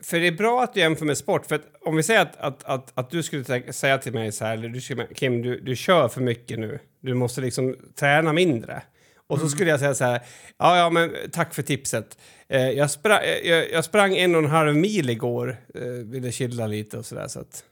[0.03, 1.47] för det är bra att du jämför med sport.
[1.47, 4.45] För att om vi säger att, att, att, att du skulle säga till mig så
[4.45, 4.81] här, du
[5.15, 6.79] Kim, du, du kör för mycket nu.
[7.01, 8.83] Du måste liksom träna mindre.
[9.27, 10.21] Och så skulle jag säga så här,
[10.59, 12.19] ja, ja, men tack för tipset.
[12.49, 16.67] Eh, jag, spra jag, jag sprang en och en halv mil igår, eh, ville chilla
[16.67, 17.29] lite och sådär.
[17.29, 17.65] Så att,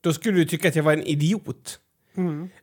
[0.00, 1.78] då skulle du tycka att jag var en idiot.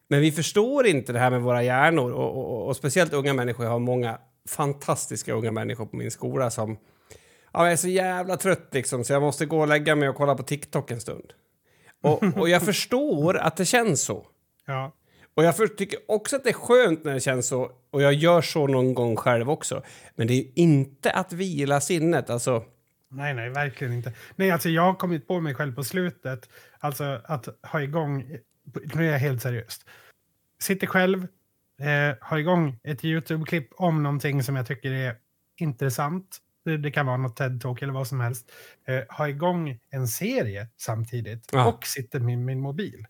[0.07, 3.65] Men vi förstår inte det här med våra hjärnor och, och, och speciellt unga människor.
[3.65, 4.17] Jag har många
[4.49, 6.77] fantastiska unga människor på min skola som
[7.53, 10.15] Ja, jag är så jävla trött liksom så jag måste gå och lägga mig och
[10.15, 11.33] kolla på TikTok en stund.
[12.03, 14.25] Och, och jag förstår att det känns så.
[14.65, 14.91] Ja.
[15.33, 17.71] Och jag tycker också att det är skönt när det känns så.
[17.91, 19.83] Och jag gör så någon gång själv också.
[20.15, 22.29] Men det är ju inte att vila sinnet.
[22.29, 22.63] Alltså,
[23.11, 24.13] Nej, nej, verkligen inte.
[24.35, 28.37] Nej, alltså jag har kommit på mig själv på slutet, alltså att ha igång,
[28.95, 29.86] nu är jag helt seriöst,
[30.61, 31.28] sitter själv,
[31.82, 35.15] eh, har igång ett YouTube-klipp om någonting som jag tycker är
[35.57, 36.38] intressant.
[36.65, 38.51] Det, det kan vara något TED-talk eller vad som helst.
[38.88, 41.65] Eh, ha igång en serie samtidigt Ja.
[41.74, 43.05] och sitter med min mobil.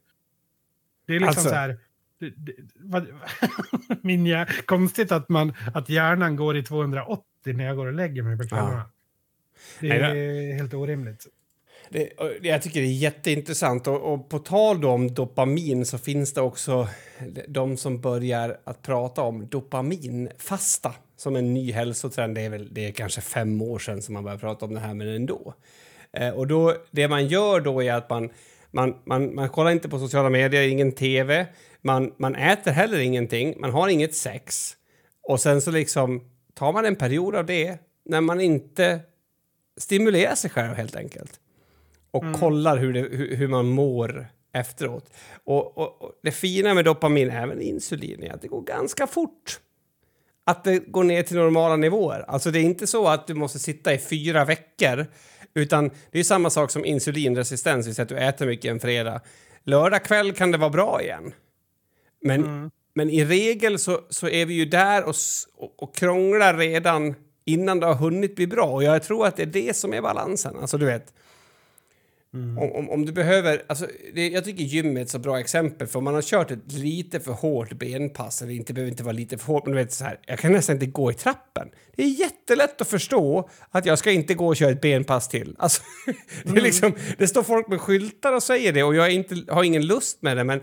[1.08, 1.80] Det är liksom Alltså- så här...
[2.20, 3.08] Det, det, vad,
[4.02, 8.24] min hjär, konstigt att, man, att hjärnan går i 280 när jag går och lägger
[8.24, 8.90] mig på kvällarna.
[9.80, 11.28] Det Nej, är helt orimligt
[11.90, 12.10] det,
[12.42, 13.88] jag tycker det är jätteintressant.
[13.88, 16.88] Och, och på tal då om dopamin så finns det också
[17.48, 22.36] de som börjar att prata om dopaminfasta som en ny hälsotrend.
[22.36, 24.80] Det är väl det är kanske fem år sedan som man började prata om det
[24.80, 25.54] här, men ändå.
[26.14, 28.30] Eh, och då, det man gör då är att man,
[28.72, 31.48] man, man, man kollar inte på sociala medier, ingen tv,
[31.82, 34.76] man, man äter heller ingenting, man har inget sex.
[35.24, 36.22] Och sen så liksom
[36.54, 39.00] tar man en period av det när man inte
[39.78, 41.40] stimulerar sig själv helt enkelt.
[42.12, 45.14] Och kollar hur, det, hur, hur man mår efteråt.
[45.44, 49.60] Och, och, och det fina med dopamin, även insulin, är att det går ganska fort.
[50.46, 52.26] Att det går ner till normala nivåer.
[52.28, 55.06] Alltså det är inte så att du måste sitta i fyra veckor.
[55.54, 58.80] Utan det är samma sak som insulinresistens, det vill säga att du äter mycket en
[58.80, 59.22] fredag.
[59.64, 61.34] Lördag kväll kan det vara bra igen.
[62.22, 65.16] Men, men i regel så, så är vi ju där och,
[65.78, 68.66] och krånglar redan innan det har hunnit bli bra.
[68.66, 70.58] Och jag tror att det är det som är balansen.
[70.58, 71.14] Alltså du vet,
[72.34, 73.62] om, om, om du behöver...
[73.68, 75.88] Alltså, det, jag tycker gym är ett så bra exempel.
[75.88, 79.14] För om man har kört ett lite för hårt benpass, eller inte behöver inte vara
[79.14, 81.70] lite för hårt, men du vet så här, jag kan nästan inte gå i trappen.
[81.96, 85.56] Det är jättelätt att förstå att jag ska inte gå och köra ett benpass till.
[85.60, 85.82] Alltså,
[86.44, 89.64] det, är liksom, det står folk med skyltar och säger det och jag inte, har
[89.64, 90.62] ingen lust med det, men,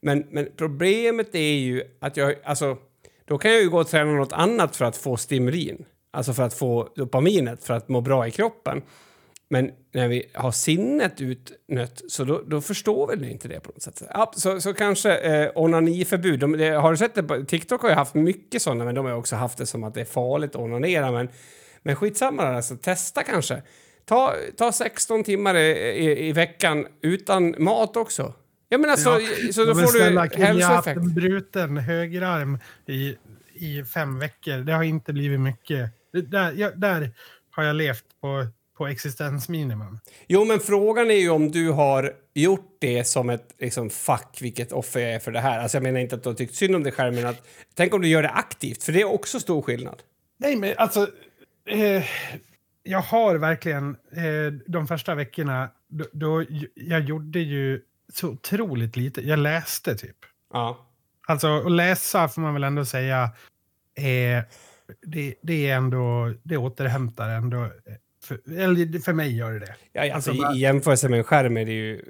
[0.00, 2.34] men, men problemet är ju att jag...
[2.44, 2.76] Alltså,
[3.24, 5.84] då kan jag ju gå och träna något annat för att få stimulin.
[6.10, 8.82] Alltså för att få dopaminet, för att må bra i kroppen.
[9.48, 13.82] Men när vi har sinnet utnött så då, då förstår väl inte det på något
[13.82, 14.02] sätt.
[14.14, 16.40] Ja, så, så kanske eh, onaniförbud.
[16.40, 17.22] De, det, har du sett det?
[17.22, 19.94] på- TikTok har ju haft mycket sådana, men de har också haft det som att
[19.94, 21.12] det är farligt att onanera.
[21.12, 21.28] Men,
[21.82, 23.62] men skitsamma, alltså, testa kanske.
[24.04, 28.32] Ta, ta 16 timmar i, i, i veckan utan mat också.
[28.68, 29.18] Ja, men alltså,
[29.52, 30.96] så då får snälla, du Kim, Jag har haft hälsoeffekt.
[30.98, 33.16] en bruten högerarm i,
[33.54, 34.56] i fem veckor.
[34.58, 35.90] Det har inte blivit mycket.
[36.12, 37.10] Det, där, jag, där
[37.50, 39.98] har jag levt på, på existensminimum.
[40.26, 44.72] Jo, men frågan är ju om du har gjort det som ett liksom, fuck vilket
[44.72, 45.58] offer jag är för det här.
[45.58, 47.94] Alltså jag menar inte att du har tyckt synd om dig själv, men att tänk
[47.94, 50.02] om du gör det aktivt, för det är också stor skillnad.
[50.36, 51.08] Nej, men alltså...
[51.68, 52.04] Eh,
[52.82, 59.28] jag har verkligen eh, de första veckorna, då, då jag gjorde ju så otroligt lite.
[59.28, 60.16] Jag läste typ.
[60.52, 60.86] Ja.
[61.26, 63.22] Alltså att läsa får man väl ändå säga,
[63.94, 64.44] eh,
[65.02, 67.70] det, det är ändå, det återhämtar ändå.
[68.26, 69.74] För, eller för mig gör det det.
[69.92, 71.94] Ja, alltså, Alltså, i, jämförelse med en skärm är det ju...
[71.94, 72.00] eh,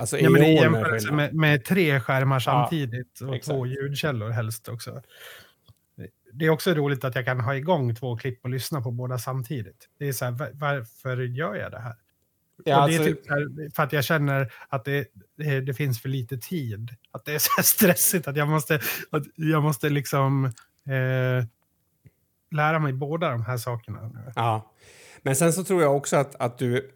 [0.00, 3.46] Alltså, Ja, men i jämförelse med, med tre skärmar samtidigt och exakt.
[3.56, 5.02] två ljudkällor helst också.
[6.32, 9.18] det är också roligt att jag kan ha igång två klipp och lyssna på båda
[9.18, 9.88] samtidigt.
[9.98, 11.94] Det är så här, va- varför gör jag det här?
[12.64, 15.06] Ja, och det är alltså- typ här, för att jag känner att det,
[15.36, 16.90] det, det finns för lite tid.
[17.10, 18.74] Att det är så stressigt att jag måste,
[19.10, 20.44] att jag måste liksom
[20.86, 21.44] eh,
[22.50, 24.08] lära mig båda de här sakerna.
[24.08, 24.32] nu.
[24.36, 24.72] Ja.
[25.26, 26.90] Men sen så tror jag också att, att du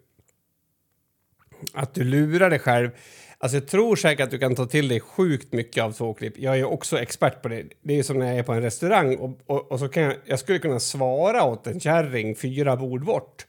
[1.72, 2.91] att du lurar dig själv.
[3.39, 6.39] Alltså jag tror säkert att du kan ta till dig sjukt mycket av tvåklipp.
[6.39, 7.64] Jag är också expert på det.
[7.83, 10.14] Det är som när jag är på en restaurang och, och, och så kan jag,
[10.24, 13.47] jag skulle kunna svara åt en kärring fyra bord bort.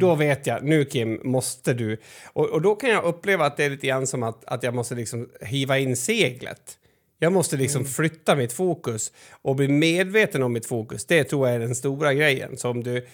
[0.00, 1.98] Då vet jag, nu Kim, måste du.
[2.24, 4.74] Och, och då kan jag uppleva att det är lite grann som att, att jag
[4.74, 6.78] måste liksom hiva in seglet.
[7.18, 11.04] Jag måste liksom flytta mitt fokus och bli medveten om mitt fokus.
[11.04, 12.56] Det tror jag är den stora grejen.
[12.56, 13.06] Som du,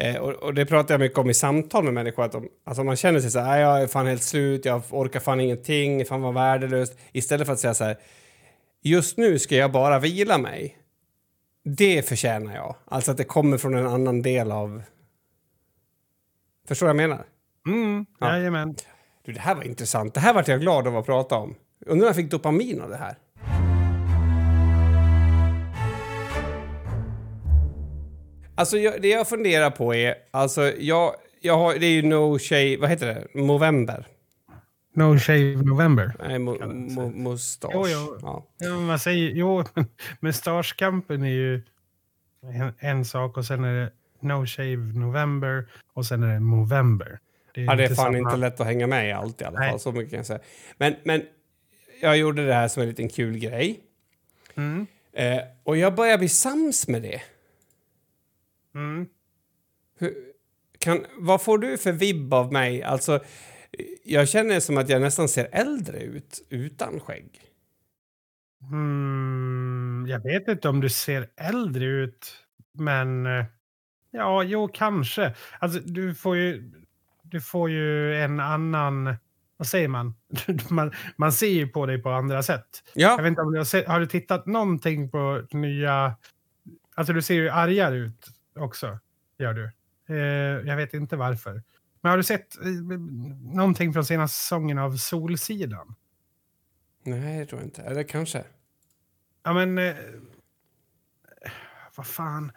[0.00, 2.24] eh, och, och det pratar jag mycket om i samtal med människor.
[2.24, 4.82] Att om, alltså man känner sig så här, "Nej, jag är fan helt slut, jag
[4.90, 6.98] orkar fan ingenting, fan vad värdelöst.
[7.12, 7.98] Istället för att säga så här,
[8.82, 10.78] just nu ska jag bara vila mig.
[11.64, 12.76] Det förtjänar jag.
[12.84, 14.82] Alltså att det kommer från en annan del av...
[16.68, 17.24] Förstår du vad jag menar?
[17.66, 18.36] Mm, Ja.
[18.36, 18.74] Jajamän.
[19.24, 20.14] Du, det här var intressant.
[20.14, 21.54] Det här vart jag glad av att prata om.
[21.86, 23.16] Undrar om jag fick dopamin av det här.
[28.54, 30.14] Alltså, jag, det jag funderar på är...
[30.30, 32.76] Alltså, jag, jag har, det är ju No Shave...
[32.76, 33.40] Vad heter det?
[33.40, 34.06] November?
[34.94, 36.14] No Shave November.
[36.28, 37.70] Nej, mo, mo, mustasch.
[37.74, 38.18] Jo, jo.
[38.22, 38.46] Ja.
[38.58, 39.64] Ja, men man säger, jo,
[40.20, 41.62] Mustaschkampen är ju
[42.42, 43.90] en, en sak och sen är det
[44.20, 47.18] No Shave November och sen är det Movember.
[47.54, 49.70] ja, det är fan samma- inte lätt att hänga med i allt i alla Nej.
[49.70, 49.80] fall.
[49.80, 50.40] Så mycket kan jag säga.
[50.78, 51.22] Men, men
[52.02, 53.80] jag gjorde det här som en liten kul grej.
[54.54, 54.86] Mm.
[55.12, 57.22] Eh, och jag börjar bli sams med det.
[58.74, 59.06] Mm.
[60.78, 62.82] Kan, vad får du för vibb av mig?
[62.82, 63.20] Alltså,
[64.04, 67.40] jag känner som att jag nästan ser äldre ut utan skägg.
[68.72, 72.36] Mm, jag vet inte om du ser äldre ut,
[72.72, 73.44] men eh,
[74.10, 75.34] ja, jo, kanske.
[75.58, 76.72] Alltså, du får ju,
[77.22, 79.16] du får ju en annan,
[79.56, 80.14] vad säger man?
[80.70, 80.92] man?
[81.16, 82.82] Man ser ju på dig på andra sätt.
[82.94, 86.16] Jag Ja, vet inte om du har, har du tittat någonting på nya,
[86.94, 88.98] alltså du ser ju argare ut också,
[89.38, 89.70] gör du.
[90.08, 91.62] Eh, jag vet inte varför.
[92.00, 92.66] Men har du sett eh,
[93.40, 95.94] någonting från senaste säsongen av Solsidan?
[97.06, 97.82] nej, det tror jag inte.
[97.82, 98.44] Eller kanske.
[99.42, 99.78] Ja, men...
[99.78, 99.94] Eh,
[101.96, 102.52] vad fan.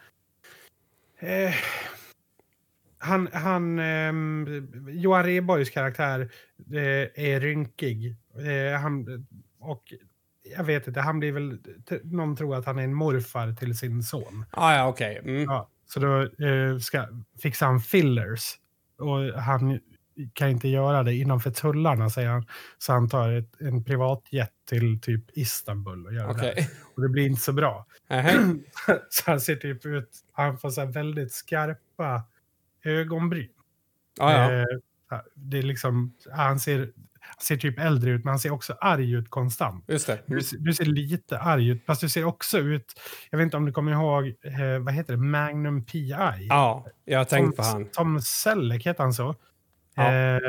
[1.18, 1.54] Eh,
[2.98, 6.20] han, han ehm, Johan Rheborgs karaktär
[6.72, 8.16] eh, är rynkig.
[8.34, 9.26] Eh, han,
[9.58, 9.94] och
[10.56, 11.58] jag vet inte, han blir väl...
[12.02, 14.44] Någon tror att han är en morfar till sin son.
[14.50, 15.18] Ah, ja, okej.
[15.18, 15.42] Mm.
[15.42, 17.08] Ja, så då eh, ska,
[17.42, 18.54] fixar han fillers.
[18.98, 19.80] Och han
[20.32, 22.46] kan inte göra det innanför tullarna, säger han.
[22.78, 26.34] Så han tar ett, en privatjet till typ Istanbul och gör det.
[26.34, 26.54] Okej.
[26.56, 26.66] där.
[26.94, 27.86] Och det blir inte så bra.
[28.08, 28.56] Nähä.
[29.10, 32.22] så han ser typ ut, han får så väldigt skarpa
[32.84, 33.48] ögonbryn.
[34.20, 34.52] Ah, ja.
[34.52, 34.64] Eh,
[35.34, 36.92] det är liksom, han ser,
[37.36, 39.84] han ser typ äldre ut, men han ser också arg ut konstant.
[39.88, 40.18] Just det.
[40.26, 43.00] Du, ser- du ser lite arg ut, fast du ser också ut,
[43.30, 46.08] jag vet inte om du kommer ihåg, eh, vad heter det, Magnum P.I.
[46.48, 47.84] Ja, jag har tänkt på han.
[47.90, 49.34] Tom Selleck, heter han så?
[49.94, 50.02] Ja.
[50.14, 50.40] Eh,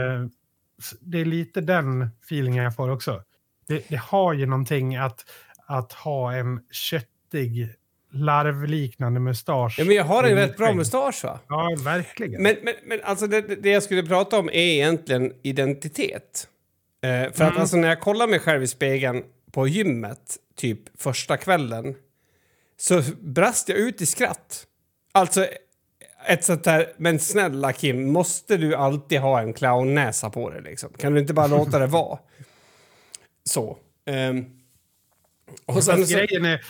[1.01, 3.23] det är lite den feelingen jag får också.
[3.67, 5.25] Det, det har ju någonting att,
[5.67, 7.69] att ha en köttig,
[8.11, 9.75] larvliknande mustasch.
[9.79, 11.39] Ja, men jag har en rätt bra mustasch, va?
[11.47, 12.43] Ja, verkligen.
[12.43, 16.47] Men, men, men alltså det- det jag skulle prata om är egentligen identitet.
[17.01, 17.53] Eh, för Mm.
[17.53, 21.95] att alltså när jag kollar mig själv i spegeln på gymmet, typ första kvällen,
[22.77, 24.65] så brast jag ut i skratt.
[25.11, 25.47] Alltså
[26.27, 30.89] ett sånt där, men snälla Kim, måste du alltid ha en clownnäsa på dig liksom?
[30.93, 32.19] Kan du inte bara låta det vara?
[33.43, 33.77] Så.
[34.05, 34.45] Ehm,
[35.65, 36.61] och sen så, grejen är,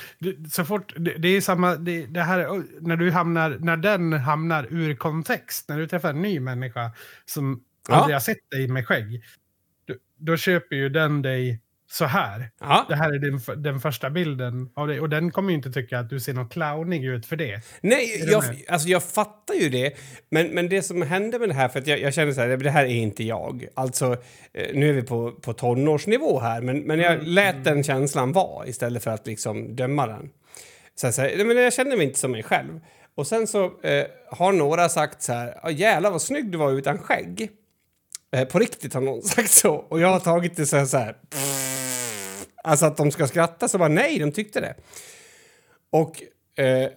[0.49, 4.67] så fort, det, det är samma, det, det här, när du hamnar, när den hamnar
[4.69, 6.91] ur kontext, när du träffar en ny människa
[7.25, 7.95] som Ja.
[7.95, 9.23] aldrig har sett dig med skägg,
[10.19, 11.61] då, köper ju den dig
[11.91, 12.49] så här.
[12.59, 12.85] ja.
[12.89, 15.99] Det här är den, den första bilden av dig och den kommer ju inte tycka
[15.99, 17.61] att du ser något clownig ut för det.
[17.81, 19.93] Nej, jag, alltså jag fattar ju det.
[20.31, 22.57] Men, men det som hände med det här, för att jag, jag känner så här,
[22.57, 23.67] det här är inte jag.
[23.73, 24.17] Alltså,
[24.53, 28.67] eh, nu är vi på, på tonårsnivå här, men, men jag lät den känslan vara
[28.67, 30.29] istället för att liksom döma den.
[30.95, 32.79] Så jag, säger, nej, men jag känner mig inte som mig själv.
[33.15, 36.71] Och sen så eh, har några sagt så här, "Ja, jävlar vad snygg du var
[36.71, 37.49] utan skägg.
[38.31, 39.73] Eh, på riktigt har någon sagt så.
[39.75, 41.15] Och jag har tagit det så här, så här
[42.63, 44.75] Alltså att de ska skratta, så bara nej, de tyckte det.
[45.89, 46.23] Och
[46.55, 46.89] eh,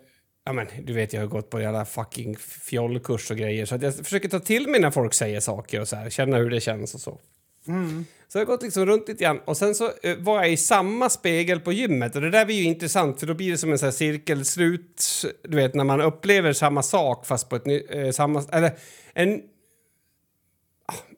[0.45, 3.83] ja, men, du vet, jag har gått på jävla fucking fjollkurs och grejer så att
[3.83, 6.61] jag försöker ta till mig när folk säger saker och så här, känna hur det
[6.61, 7.21] känns och så.
[7.69, 8.05] Mm.
[8.29, 10.57] Så jag har gått liksom runt lite grann och sen så eh, var jag i
[10.57, 13.73] samma spegel på gymmet och det där blir ju intressant för då blir det som
[13.73, 17.95] en sån här cirkelslut, du vet när man upplever samma sak fast på ett nytt,
[17.95, 18.73] eh, samma, eller
[19.15, 19.41] en,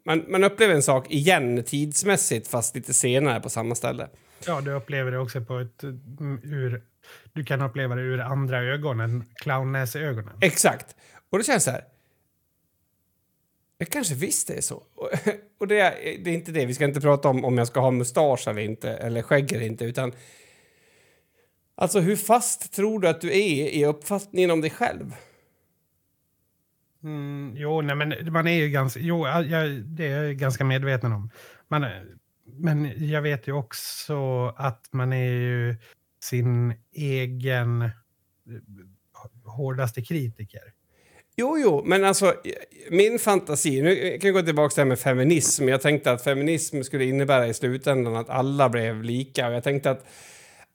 [0.05, 4.09] man, man upplever en sak igen tidsmässigt fast lite senare på samma ställe.
[4.47, 6.83] Ja, du upplever det också på ett mm, ur...
[7.33, 10.39] Du kan uppleva det ur andra ögon än clownnäsögonen.
[10.41, 10.97] Exakt.
[11.31, 11.85] Och då känns det så här.
[13.79, 14.75] Jag kanske visst det är så.
[14.95, 15.11] Och-
[15.59, 16.67] Och det är, det är inte det.
[16.67, 19.67] Vi ska inte prata om om jag ska ha mustasch eller inte, eller skägg eller
[19.67, 20.13] inte, utan...
[21.77, 25.15] Alltså, hur fast tror du att du är i uppfattningen om dig själv?
[27.05, 29.01] Mm, jo, nej, men man är ju ganska...
[29.01, 31.31] Jo, jag, det är jag ganska medveten om.
[31.69, 31.87] Man,
[32.47, 35.77] men jag vet ju också att man är ju
[36.23, 37.91] sin egen eh,
[39.45, 40.63] hårdaste kritiker.
[41.37, 42.35] Jo, jo, men alltså
[42.91, 43.83] min fantasi...
[43.83, 45.69] Nu kan jag gå tillbaka till det här med feminism.
[45.69, 49.49] Jag tänkte att feminism skulle innebära i slutändan att alla blev lika.
[49.49, 50.07] Och jag tänkte att,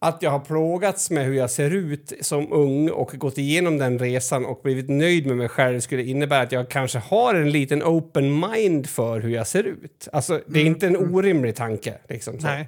[0.02, 4.00] att jag har plågats med hur jag ser ut som ung och gått igenom den
[4.00, 7.84] resan och blivit nöjd med mig själv skulle innebära att jag kanske har en liten
[7.84, 10.08] open mind för hur jag ser ut.
[10.14, 11.94] Alltså, det är inte en orimlig tanke.
[12.10, 12.48] Liksom, så.
[12.48, 12.68] Nej.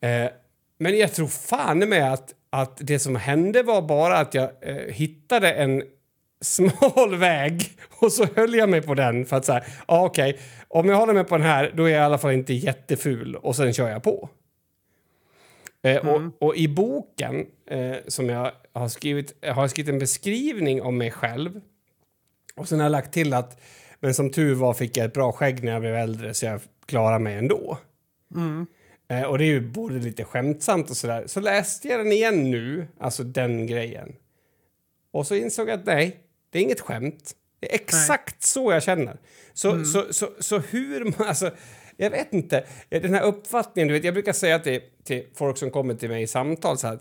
[0.00, 0.30] Eh,
[0.78, 4.76] men jag tror fan med att, att det som hände var bara att jag eh,
[4.76, 5.82] hittade en
[6.40, 7.62] smal väg
[7.98, 10.38] och så höll jag mig på den för att säga, ja okej,
[10.68, 13.36] om jag håller mig på den här då är jag i alla fall inte jätteful
[13.36, 14.28] och sen kör jag på.
[15.82, 20.82] Eh, och, och i boken eh, som jag har skrivit, jag har skrivit en beskrivning
[20.82, 21.60] om mig själv
[22.56, 23.60] och sen har jag lagt till att
[24.00, 26.60] men som tur var fick jag ett bra skägg när jag blev äldre så jag
[26.86, 27.78] klarade mig ändå.
[29.08, 31.24] Eh, och det är ju både lite skämtsamt och sådär.
[31.26, 34.12] Så läste jag den igen nu, alltså den grejen.
[35.12, 36.20] Och så insåg jag att nej,
[36.50, 37.32] det är inget skämt.
[37.60, 39.16] Det är exakt så jag känner.
[39.52, 41.50] Så, så, så, så hur man, alltså,
[41.96, 45.70] jag vet inte, den här uppfattningen, du vet, jag brukar säga till, till folk som
[45.70, 46.98] kommer till mig i samtal så här,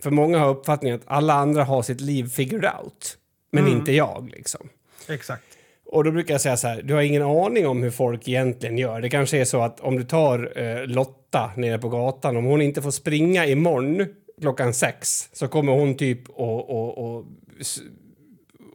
[0.00, 3.18] för många har uppfattningen att alla andra har sitt liv figured out,
[3.52, 4.68] men inte jag liksom.
[5.08, 5.42] Exakt.
[5.86, 8.78] Och då brukar jag säga så här, du har ingen aning om hur folk egentligen
[8.78, 9.00] gör.
[9.00, 12.62] Det kanske är så att om du tar eh, Lotta nere på gatan, om hon
[12.62, 14.06] inte får springa imorgon
[14.40, 17.24] klockan sex så kommer hon typ och, och,
[17.60, 17.80] s-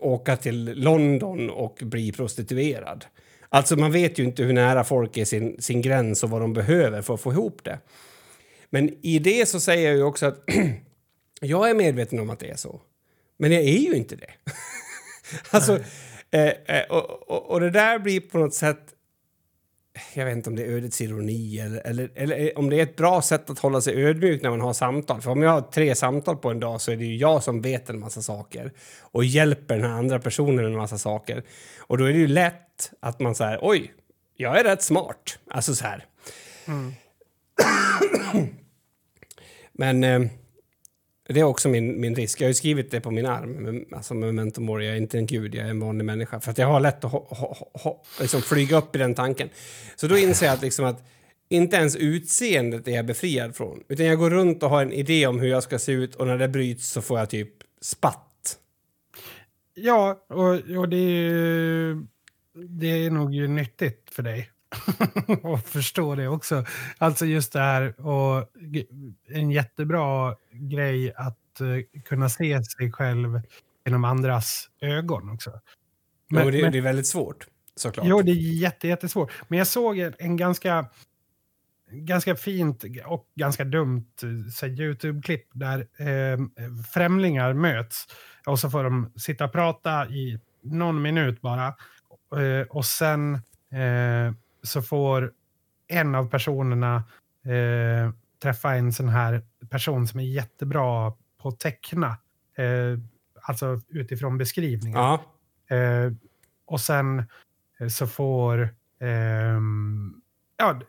[0.02, 3.06] åka till London och bli prostituerad.
[3.50, 6.54] Alltså man vet ju inte hur nära folk är sin, sin gräns och vad de
[6.54, 7.80] behöver för att få ihop det.
[8.70, 10.43] Men i det så säger jag ju också att
[11.41, 12.82] jag är medveten om att det är så.
[13.38, 14.32] Men jag är ju inte det.
[15.50, 15.80] alltså,
[16.32, 18.93] eh, eh, och, och, och det där blir på något sätt...
[20.14, 22.95] Jag vet inte om det är ödets ironi eller, eller, eller om det är ett
[22.95, 25.22] bra sätt att hålla sig ödmjuk när man har samtal.
[25.22, 27.62] För om jag har tre samtal på en dag så är det ju jag som
[27.62, 28.72] vet en massa saker
[29.02, 31.43] och hjälper den här andra personen en massa saker.
[31.80, 33.93] Och då är det ju lätt att man säger oj,
[34.36, 35.39] jag är rätt smart.
[35.50, 36.06] Alltså så här.
[39.72, 40.22] Men eh,
[41.30, 42.41] det är också min, min risk.
[42.41, 45.25] Jag har ju skrivit det på min arm, alltså memento mori, jag är inte en
[45.25, 46.39] gud, jag är en vanlig människa.
[46.39, 49.49] För att jag har lätt att ho, ho, ho, liksom flyga upp i den tanken.
[49.95, 51.03] Så då inser jag att, liksom att
[51.49, 53.84] inte ens utseendet är jag befriad från.
[53.88, 56.28] Utan jag går runt och har en idé om hur jag ska se ut och
[56.28, 57.49] när det bryts så får jag typ
[57.82, 58.57] spatt.
[59.73, 62.05] Ja, och, och det, är, ju-
[62.69, 64.49] det är nog ju nyttigt för dig
[65.55, 66.65] att förstå det också.
[66.97, 68.49] Alltså just det här och
[69.30, 73.41] en jättebra grej att eh, kunna se sig själv
[73.86, 75.51] genom andras ögon också.
[76.30, 78.05] Men, Men- det, men- det är väldigt svårt, såklart.
[78.09, 79.32] Jo, det är jätte, jättesvårt.
[79.47, 80.86] Men jag såg en- ganska,
[81.91, 84.05] ganska fint och ganska dumt
[84.63, 86.38] eh, YouTube-klipp där eh,
[86.93, 88.05] främlingar möts
[88.45, 91.67] och så får de sitta och prata i någon minut bara.
[92.36, 93.34] Eh, och sen
[93.71, 94.34] eh,
[94.64, 95.34] så får
[95.88, 96.95] en av personerna
[97.45, 102.08] eh, träffa en sån här person som är jättebra på att teckna.
[102.58, 102.99] Eh,
[103.41, 104.99] alltså utifrån beskrivningar.
[104.99, 105.24] Ja,
[105.76, 106.12] Eh,
[106.66, 107.24] och sen
[107.80, 108.70] eh, så får...
[108.99, 110.22] ehm,
[110.58, 110.82] ja,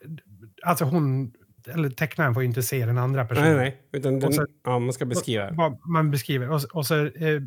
[0.63, 1.33] alltså hon...
[1.67, 3.49] Eller tecknaren får ju inte se den andra personen.
[3.49, 3.83] nej, nej.
[3.93, 5.51] Utan den, Och så- ja, man ska beskriva.
[5.53, 6.51] Vad man beskriver.
[6.51, 7.41] Och, och så eh,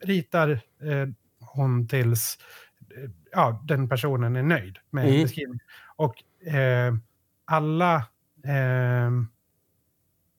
[0.00, 0.50] ritar
[0.82, 1.08] eh,
[1.40, 2.38] hon tills
[3.32, 5.22] ja, den personen är nöjd med Mm.
[5.22, 5.60] beskrivningen.
[5.96, 6.94] Och eh,
[7.44, 7.94] alla,
[8.44, 9.10] eh,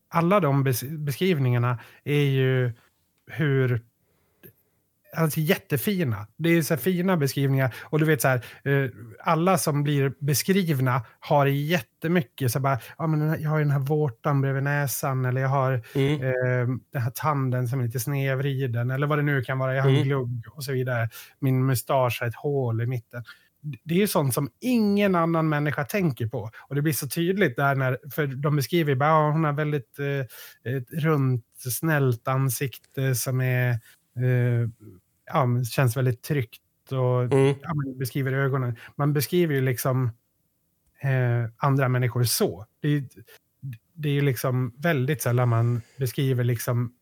[0.10, 2.74] alla de bes- beskrivningarna är ju
[3.28, 3.82] hur
[5.18, 6.28] Alltså jättefina.
[6.38, 7.76] Det är så här fina beskrivningar.
[7.84, 8.90] Och du vet så här, eh,
[9.24, 13.72] alla som blir beskrivna har jättemycket så bara, ja men här, jag har ju den
[13.72, 16.22] här vårtan bredvid näsan eller jag har Mm.
[16.22, 19.76] eh, den här tanden som är lite snedvriden eller vad det nu kan vara.
[19.76, 20.08] Jag har en Mm.
[20.08, 21.10] glugg och så vidare.
[21.40, 23.24] Min mustasch har ett hål i mitten.
[23.84, 26.50] det är ju sånt som ingen annan människa tänker på.
[26.68, 29.54] Och det blir så tydligt där när, för de beskriver ju bara, ja, hon har
[29.54, 34.70] väldigt eh, ett runt, snällt ansikte som är, eh,
[35.28, 36.62] ja, känns väldigt tryggt
[36.92, 37.56] och Mm.
[37.62, 38.76] ja, man beskriver ögonen.
[38.96, 40.12] Man beskriver ju liksom
[41.02, 42.66] eh, andra människor så.
[42.82, 43.04] Det är,
[43.94, 46.94] det är ju liksom väldigt sällan man beskriver liksom,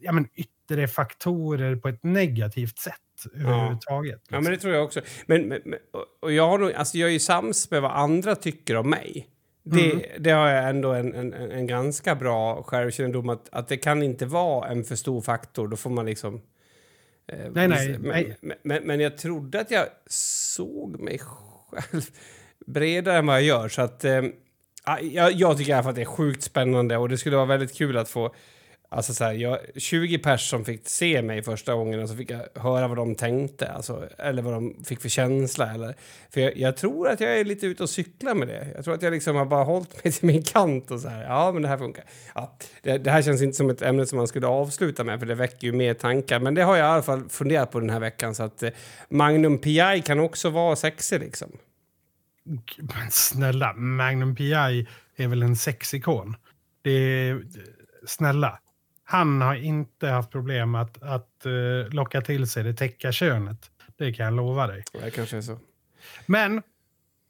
[0.00, 2.94] ja, men yttre faktorer på ett negativt sätt
[3.34, 4.22] överhuvudtaget.
[4.28, 4.52] Ja, men liksom.
[4.52, 5.00] det tror jag också.
[5.26, 5.78] Men, men, men-
[6.20, 9.28] och- jag, har nog, alltså jag är ju sams med vad andra tycker om mig.
[9.64, 10.02] Det, Mm.
[10.18, 14.02] det har jag ändå en, en, en en ganska bra självkännedom att, att det kan
[14.02, 15.68] inte vara en för stor faktor.
[15.68, 16.40] Då får man liksom...
[17.26, 18.36] eh, Nej, nej, men, nej.
[18.40, 22.02] Men, men, men jag trodde att jag såg mig själv
[22.66, 23.68] bredare än vad jag gör.
[23.68, 24.22] Så att, eh,
[24.84, 27.36] ja, jag, jag tycker i alla fall att det är sjukt spännande och det skulle
[27.36, 28.34] vara väldigt kul att få
[28.94, 32.30] Alltså så här, jag, 20 pers som fick se mig första gången och så fick
[32.30, 35.74] jag höra vad de tänkte, alltså, eller vad de fick för känsla.
[35.74, 35.94] Eller,
[36.30, 38.68] för jag, jag tror att jag är lite ute och cyklar med det.
[38.74, 41.24] Jag tror att jag liksom har bara hållit mig till min kant och så här,
[41.24, 42.04] ja men det här funkar.
[42.34, 45.26] Ja, det, det här känns inte som ett ämne som man skulle avsluta med för
[45.26, 46.40] det väcker ju mer tankar.
[46.40, 48.70] Men det har jag i alla fall funderat på den här veckan så att eh,
[49.08, 51.52] Magnum PI kan också vara sexig liksom.
[52.78, 54.86] Men snälla, Magnum PI
[55.16, 56.36] är väl en sexikon?
[56.82, 57.40] Det är, eh,
[58.06, 58.58] snälla,
[59.12, 63.70] han har inte haft problem att, att eh, locka till sig det täcka könet.
[63.96, 64.84] Det kan jag lova dig.
[64.92, 65.58] Det kanske är så.
[66.26, 66.62] Men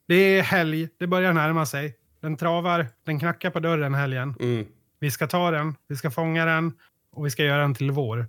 [0.09, 1.97] det är helg, det börjar närma sig.
[2.21, 4.35] Den travar, den knackar på dörren helgen.
[4.41, 4.67] Mm.
[4.99, 6.73] Vi ska ta den, vi ska fånga den
[7.13, 8.27] och vi ska göra den till vår.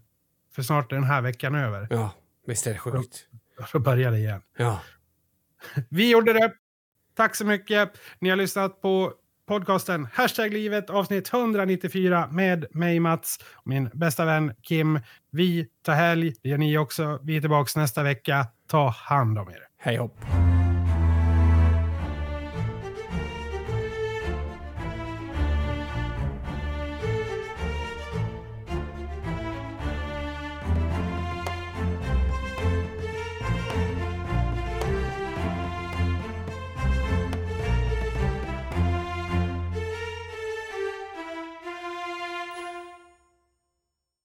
[0.56, 1.88] För snart är den här veckan över.
[1.90, 2.12] Ja,
[2.48, 3.28] visst är det sjukt.
[3.60, 4.42] Och så börjar det igen.
[4.58, 4.82] Ja.
[5.90, 6.54] Vi gjorde det.
[7.16, 7.98] Tack så mycket.
[8.20, 9.14] Ni har lyssnat på
[9.48, 15.00] podcasten Hashtag livet avsnitt 194 med mig Mats och min bästa vän Kim.
[15.32, 17.20] Vi tar helg, det gör ni också.
[17.24, 18.48] Vi är tillbaka nästa vecka.
[18.70, 19.60] Ta hand om er.
[19.78, 20.53] Hej hopp.